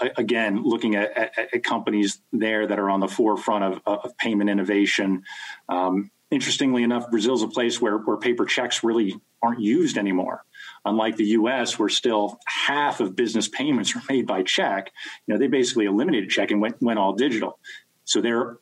uh, 0.00 0.08
again, 0.16 0.62
looking 0.62 0.96
at, 0.96 1.16
at, 1.16 1.54
at, 1.54 1.64
companies 1.64 2.20
there 2.32 2.66
that 2.66 2.78
are 2.78 2.90
on 2.90 3.00
the 3.00 3.08
forefront 3.08 3.64
of, 3.64 3.80
of 3.86 4.16
payment 4.18 4.50
innovation. 4.50 5.24
Um, 5.68 6.10
interestingly 6.30 6.82
enough, 6.82 7.10
Brazil's 7.10 7.42
a 7.42 7.48
place 7.48 7.80
where, 7.80 7.98
where 7.98 8.16
paper 8.16 8.44
checks 8.44 8.82
really 8.82 9.20
aren't 9.42 9.60
used 9.60 9.98
anymore. 9.98 10.44
unlike 10.84 11.16
the 11.16 11.26
US, 11.26 11.78
where 11.78 11.88
still 11.88 12.38
half 12.46 13.00
of 13.00 13.16
business 13.16 13.48
payments 13.48 13.94
are 13.96 14.02
made 14.08 14.26
by 14.26 14.42
check, 14.42 14.92
you 15.26 15.34
know, 15.34 15.38
they 15.38 15.48
basically 15.48 15.86
eliminated 15.86 16.30
check 16.30 16.50
and 16.50 16.60
went, 16.60 16.80
went 16.80 16.98
all 16.98 17.12
digital. 17.12 17.58
So 18.04 18.20
they're 18.20 18.58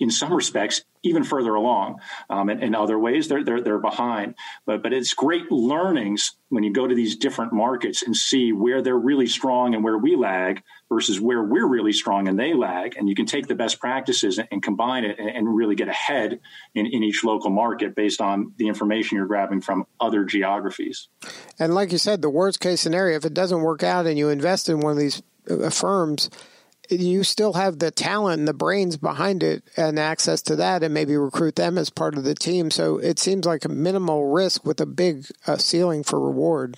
in 0.00 0.10
some 0.10 0.32
respects 0.32 0.82
even 1.02 1.24
further 1.24 1.54
along. 1.54 2.00
Um, 2.30 2.48
and 2.48 2.62
in 2.62 2.74
other 2.74 2.98
ways, 2.98 3.28
they're, 3.28 3.44
they're, 3.44 3.60
they're 3.60 3.78
behind. 3.78 4.34
But, 4.66 4.82
but 4.82 4.92
it's 4.92 5.14
great 5.14 5.50
learnings 5.50 6.32
when 6.48 6.64
you 6.64 6.72
go 6.72 6.86
to 6.86 6.94
these 6.94 7.16
different 7.16 7.52
markets 7.52 8.02
and 8.02 8.16
see 8.16 8.52
where 8.52 8.80
they're 8.82 8.98
really 8.98 9.26
strong 9.26 9.74
and 9.74 9.84
where 9.84 9.98
we 9.98 10.16
lag 10.16 10.62
versus 10.88 11.20
where 11.20 11.42
we're 11.42 11.66
really 11.66 11.92
strong 11.92 12.28
and 12.28 12.38
they 12.38 12.54
lag. 12.54 12.96
And 12.96 13.08
you 13.08 13.14
can 13.14 13.26
take 13.26 13.46
the 13.46 13.54
best 13.54 13.78
practices 13.78 14.38
and, 14.38 14.48
and 14.50 14.62
combine 14.62 15.04
it 15.04 15.18
and, 15.18 15.28
and, 15.28 15.48
really 15.48 15.74
get 15.74 15.88
ahead 15.88 16.40
in, 16.74 16.86
in 16.86 17.02
each 17.02 17.24
local 17.24 17.50
market 17.50 17.94
based 17.94 18.20
on 18.20 18.52
the 18.56 18.68
information 18.68 19.16
you're 19.16 19.26
grabbing 19.26 19.60
from 19.60 19.86
other 20.00 20.24
geographies. 20.24 21.08
And 21.58 21.74
like 21.74 21.92
you 21.92 21.98
said, 21.98 22.22
the 22.22 22.30
worst 22.30 22.60
case 22.60 22.80
scenario, 22.80 23.16
if 23.16 23.24
it 23.24 23.34
doesn't 23.34 23.60
work 23.60 23.82
out 23.82 24.06
and 24.06 24.18
you 24.18 24.28
invest 24.28 24.68
in 24.68 24.80
one 24.80 24.92
of 24.92 24.98
these 24.98 25.22
uh, 25.50 25.70
firms, 25.70 26.30
you 26.88 27.24
still 27.24 27.54
have 27.54 27.78
the 27.78 27.90
talent 27.90 28.38
and 28.40 28.48
the 28.48 28.54
brains 28.54 28.96
behind 28.96 29.42
it 29.42 29.62
and 29.76 29.98
access 29.98 30.42
to 30.42 30.56
that 30.56 30.82
and 30.82 30.94
maybe 30.94 31.16
recruit 31.16 31.56
them 31.56 31.78
as 31.78 31.90
part 31.90 32.16
of 32.16 32.24
the 32.24 32.34
team. 32.34 32.70
So 32.70 32.98
it 32.98 33.18
seems 33.18 33.46
like 33.46 33.64
a 33.64 33.68
minimal 33.68 34.28
risk 34.28 34.64
with 34.64 34.80
a 34.80 34.86
big 34.86 35.26
uh, 35.46 35.56
ceiling 35.56 36.02
for 36.02 36.20
reward. 36.20 36.76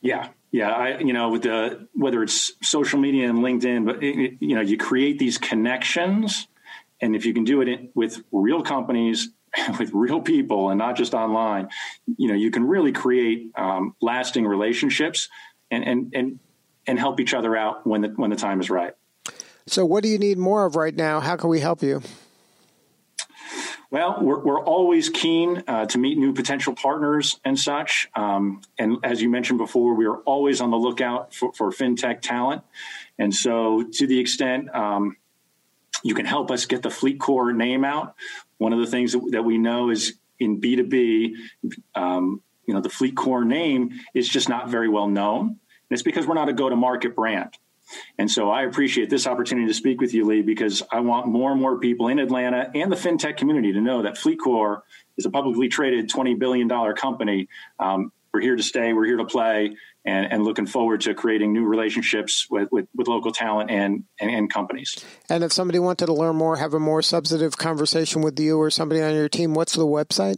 Yeah. 0.00 0.28
Yeah, 0.52 0.70
I, 0.70 0.98
you 1.00 1.12
know, 1.12 1.28
with 1.28 1.42
the 1.42 1.86
whether 1.92 2.22
it's 2.22 2.52
social 2.62 2.98
media 2.98 3.28
and 3.28 3.40
LinkedIn, 3.40 3.84
but 3.84 4.02
it, 4.02 4.38
you 4.40 4.54
know, 4.54 4.62
you 4.62 4.78
create 4.78 5.18
these 5.18 5.36
connections, 5.36 6.46
and 6.98 7.14
if 7.14 7.26
you 7.26 7.34
can 7.34 7.44
do 7.44 7.60
it 7.60 7.90
with 7.94 8.22
real 8.32 8.62
companies, 8.62 9.28
with 9.78 9.90
real 9.92 10.22
people, 10.22 10.70
and 10.70 10.78
not 10.78 10.96
just 10.96 11.12
online, 11.12 11.68
you 12.16 12.28
know, 12.28 12.34
you 12.34 12.50
can 12.50 12.66
really 12.66 12.92
create 12.92 13.50
um, 13.56 13.96
lasting 14.00 14.46
relationships 14.46 15.28
and 15.70 15.84
and 15.86 16.14
and 16.14 16.38
and 16.86 16.98
help 16.98 17.20
each 17.20 17.34
other 17.34 17.56
out 17.56 17.86
when 17.86 18.02
the 18.02 18.08
when 18.08 18.30
the 18.30 18.36
time 18.36 18.60
is 18.60 18.70
right. 18.70 18.94
So, 19.66 19.84
what 19.84 20.02
do 20.02 20.08
you 20.08 20.18
need 20.18 20.38
more 20.38 20.64
of 20.66 20.76
right 20.76 20.94
now? 20.94 21.20
How 21.20 21.36
can 21.36 21.50
we 21.50 21.60
help 21.60 21.82
you? 21.82 22.02
Well, 23.90 24.18
we're, 24.20 24.40
we're 24.40 24.64
always 24.64 25.08
keen 25.08 25.62
uh, 25.68 25.86
to 25.86 25.98
meet 25.98 26.18
new 26.18 26.32
potential 26.32 26.74
partners 26.74 27.38
and 27.44 27.58
such. 27.58 28.08
Um, 28.16 28.60
and 28.78 28.98
as 29.04 29.22
you 29.22 29.28
mentioned 29.28 29.58
before, 29.58 29.94
we 29.94 30.06
are 30.06 30.16
always 30.18 30.60
on 30.60 30.70
the 30.70 30.76
lookout 30.76 31.32
for, 31.32 31.52
for 31.52 31.70
fintech 31.70 32.20
talent. 32.20 32.62
And 33.18 33.34
so, 33.34 33.84
to 33.94 34.06
the 34.06 34.18
extent 34.18 34.74
um, 34.74 35.16
you 36.02 36.14
can 36.14 36.26
help 36.26 36.50
us 36.50 36.66
get 36.66 36.82
the 36.82 36.88
FleetCor 36.88 37.54
name 37.54 37.84
out, 37.84 38.14
one 38.58 38.72
of 38.72 38.78
the 38.78 38.86
things 38.86 39.12
that, 39.12 39.22
that 39.32 39.42
we 39.42 39.58
know 39.58 39.90
is 39.90 40.14
in 40.38 40.60
B2B, 40.60 41.32
um, 41.94 42.42
you 42.66 42.74
know, 42.74 42.80
the 42.80 42.88
FleetCor 42.88 43.46
name 43.46 44.00
is 44.14 44.28
just 44.28 44.48
not 44.48 44.68
very 44.68 44.88
well 44.88 45.08
known. 45.08 45.58
It's 45.90 46.02
because 46.02 46.26
we're 46.26 46.34
not 46.34 46.48
a 46.48 46.52
go 46.52 46.68
to 46.68 46.76
market 46.76 47.14
brand. 47.14 47.56
And 48.18 48.30
so 48.30 48.50
I 48.50 48.62
appreciate 48.62 49.10
this 49.10 49.26
opportunity 49.26 49.68
to 49.68 49.74
speak 49.74 50.00
with 50.00 50.12
you, 50.12 50.24
Lee, 50.24 50.42
because 50.42 50.82
I 50.90 51.00
want 51.00 51.28
more 51.28 51.52
and 51.52 51.60
more 51.60 51.78
people 51.78 52.08
in 52.08 52.18
Atlanta 52.18 52.70
and 52.74 52.90
the 52.90 52.96
fintech 52.96 53.36
community 53.36 53.72
to 53.74 53.80
know 53.80 54.02
that 54.02 54.16
FleetCor 54.16 54.80
is 55.16 55.24
a 55.26 55.30
publicly 55.30 55.68
traded 55.68 56.10
$20 56.10 56.38
billion 56.38 56.68
company. 56.94 57.48
Um, 57.78 58.12
we're 58.34 58.40
here 58.40 58.56
to 58.56 58.62
stay, 58.62 58.92
we're 58.92 59.06
here 59.06 59.16
to 59.16 59.24
play, 59.24 59.76
and, 60.04 60.32
and 60.32 60.44
looking 60.44 60.66
forward 60.66 61.00
to 61.02 61.14
creating 61.14 61.52
new 61.52 61.64
relationships 61.64 62.46
with, 62.50 62.70
with, 62.70 62.86
with 62.94 63.08
local 63.08 63.32
talent 63.32 63.70
and, 63.70 64.04
and, 64.20 64.30
and 64.30 64.52
companies. 64.52 65.04
And 65.28 65.42
if 65.42 65.52
somebody 65.52 65.78
wanted 65.78 66.06
to 66.06 66.12
learn 66.12 66.36
more, 66.36 66.56
have 66.56 66.74
a 66.74 66.80
more 66.80 67.02
substantive 67.02 67.56
conversation 67.56 68.20
with 68.20 68.38
you 68.38 68.58
or 68.58 68.70
somebody 68.70 69.00
on 69.00 69.14
your 69.14 69.28
team, 69.28 69.54
what's 69.54 69.74
the 69.74 69.86
website? 69.86 70.36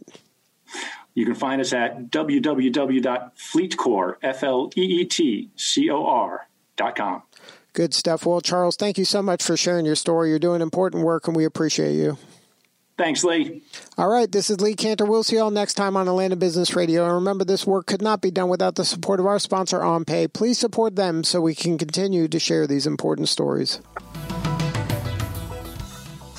You 1.13 1.25
can 1.25 1.35
find 1.35 1.59
us 1.59 1.73
at 1.73 2.11
www.fleetcor, 2.11 4.15
F-L-E-E-T-C-O-R 4.21 4.87
dot 6.77 6.95
com. 6.95 7.23
Good 7.73 7.93
stuff. 7.93 8.25
Well, 8.25 8.41
Charles, 8.41 8.75
thank 8.75 8.97
you 8.97 9.05
so 9.05 9.21
much 9.21 9.43
for 9.43 9.55
sharing 9.55 9.85
your 9.85 9.95
story. 9.95 10.29
You're 10.29 10.39
doing 10.39 10.61
important 10.61 11.03
work, 11.03 11.27
and 11.27 11.35
we 11.35 11.45
appreciate 11.45 11.93
you. 11.93 12.17
Thanks, 12.97 13.23
Lee. 13.23 13.61
All 13.97 14.09
right, 14.09 14.29
this 14.29 14.49
is 14.49 14.59
Lee 14.59 14.75
Kantor. 14.75 15.07
We'll 15.07 15.23
see 15.23 15.37
you 15.37 15.43
all 15.43 15.51
next 15.51 15.75
time 15.75 15.95
on 15.95 16.09
Atlanta 16.09 16.35
Business 16.35 16.75
Radio. 16.75 17.05
And 17.05 17.13
remember, 17.13 17.45
this 17.45 17.65
work 17.65 17.85
could 17.85 18.01
not 18.01 18.21
be 18.21 18.31
done 18.31 18.49
without 18.49 18.75
the 18.75 18.83
support 18.83 19.21
of 19.21 19.25
our 19.25 19.39
sponsor, 19.39 19.79
OnPay. 19.79 20.33
Please 20.33 20.57
support 20.57 20.97
them 20.97 21.23
so 21.23 21.39
we 21.39 21.55
can 21.55 21.77
continue 21.77 22.27
to 22.27 22.39
share 22.39 22.67
these 22.67 22.85
important 22.85 23.29
stories. 23.29 23.79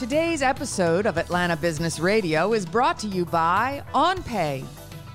Today's 0.00 0.40
episode 0.40 1.04
of 1.04 1.18
Atlanta 1.18 1.58
Business 1.58 2.00
Radio 2.00 2.54
is 2.54 2.64
brought 2.64 2.98
to 3.00 3.06
you 3.06 3.26
by 3.26 3.84
OnPay. 3.94 4.64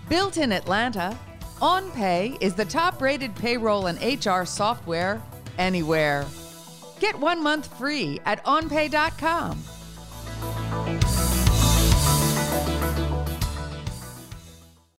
Built 0.10 0.38
in 0.38 0.52
Atlanta, 0.52 1.18
OnPay 1.60 2.38
is 2.40 2.54
the 2.54 2.66
top 2.66 3.02
rated 3.02 3.36
payroll 3.36 3.88
and 3.88 3.98
HR 4.00 4.46
software 4.46 5.20
anywhere. 5.58 6.24
Get 7.00 7.18
one 7.20 7.42
month 7.42 7.76
free 7.80 8.20
at 8.26 8.46
onpay.com. 8.46 9.64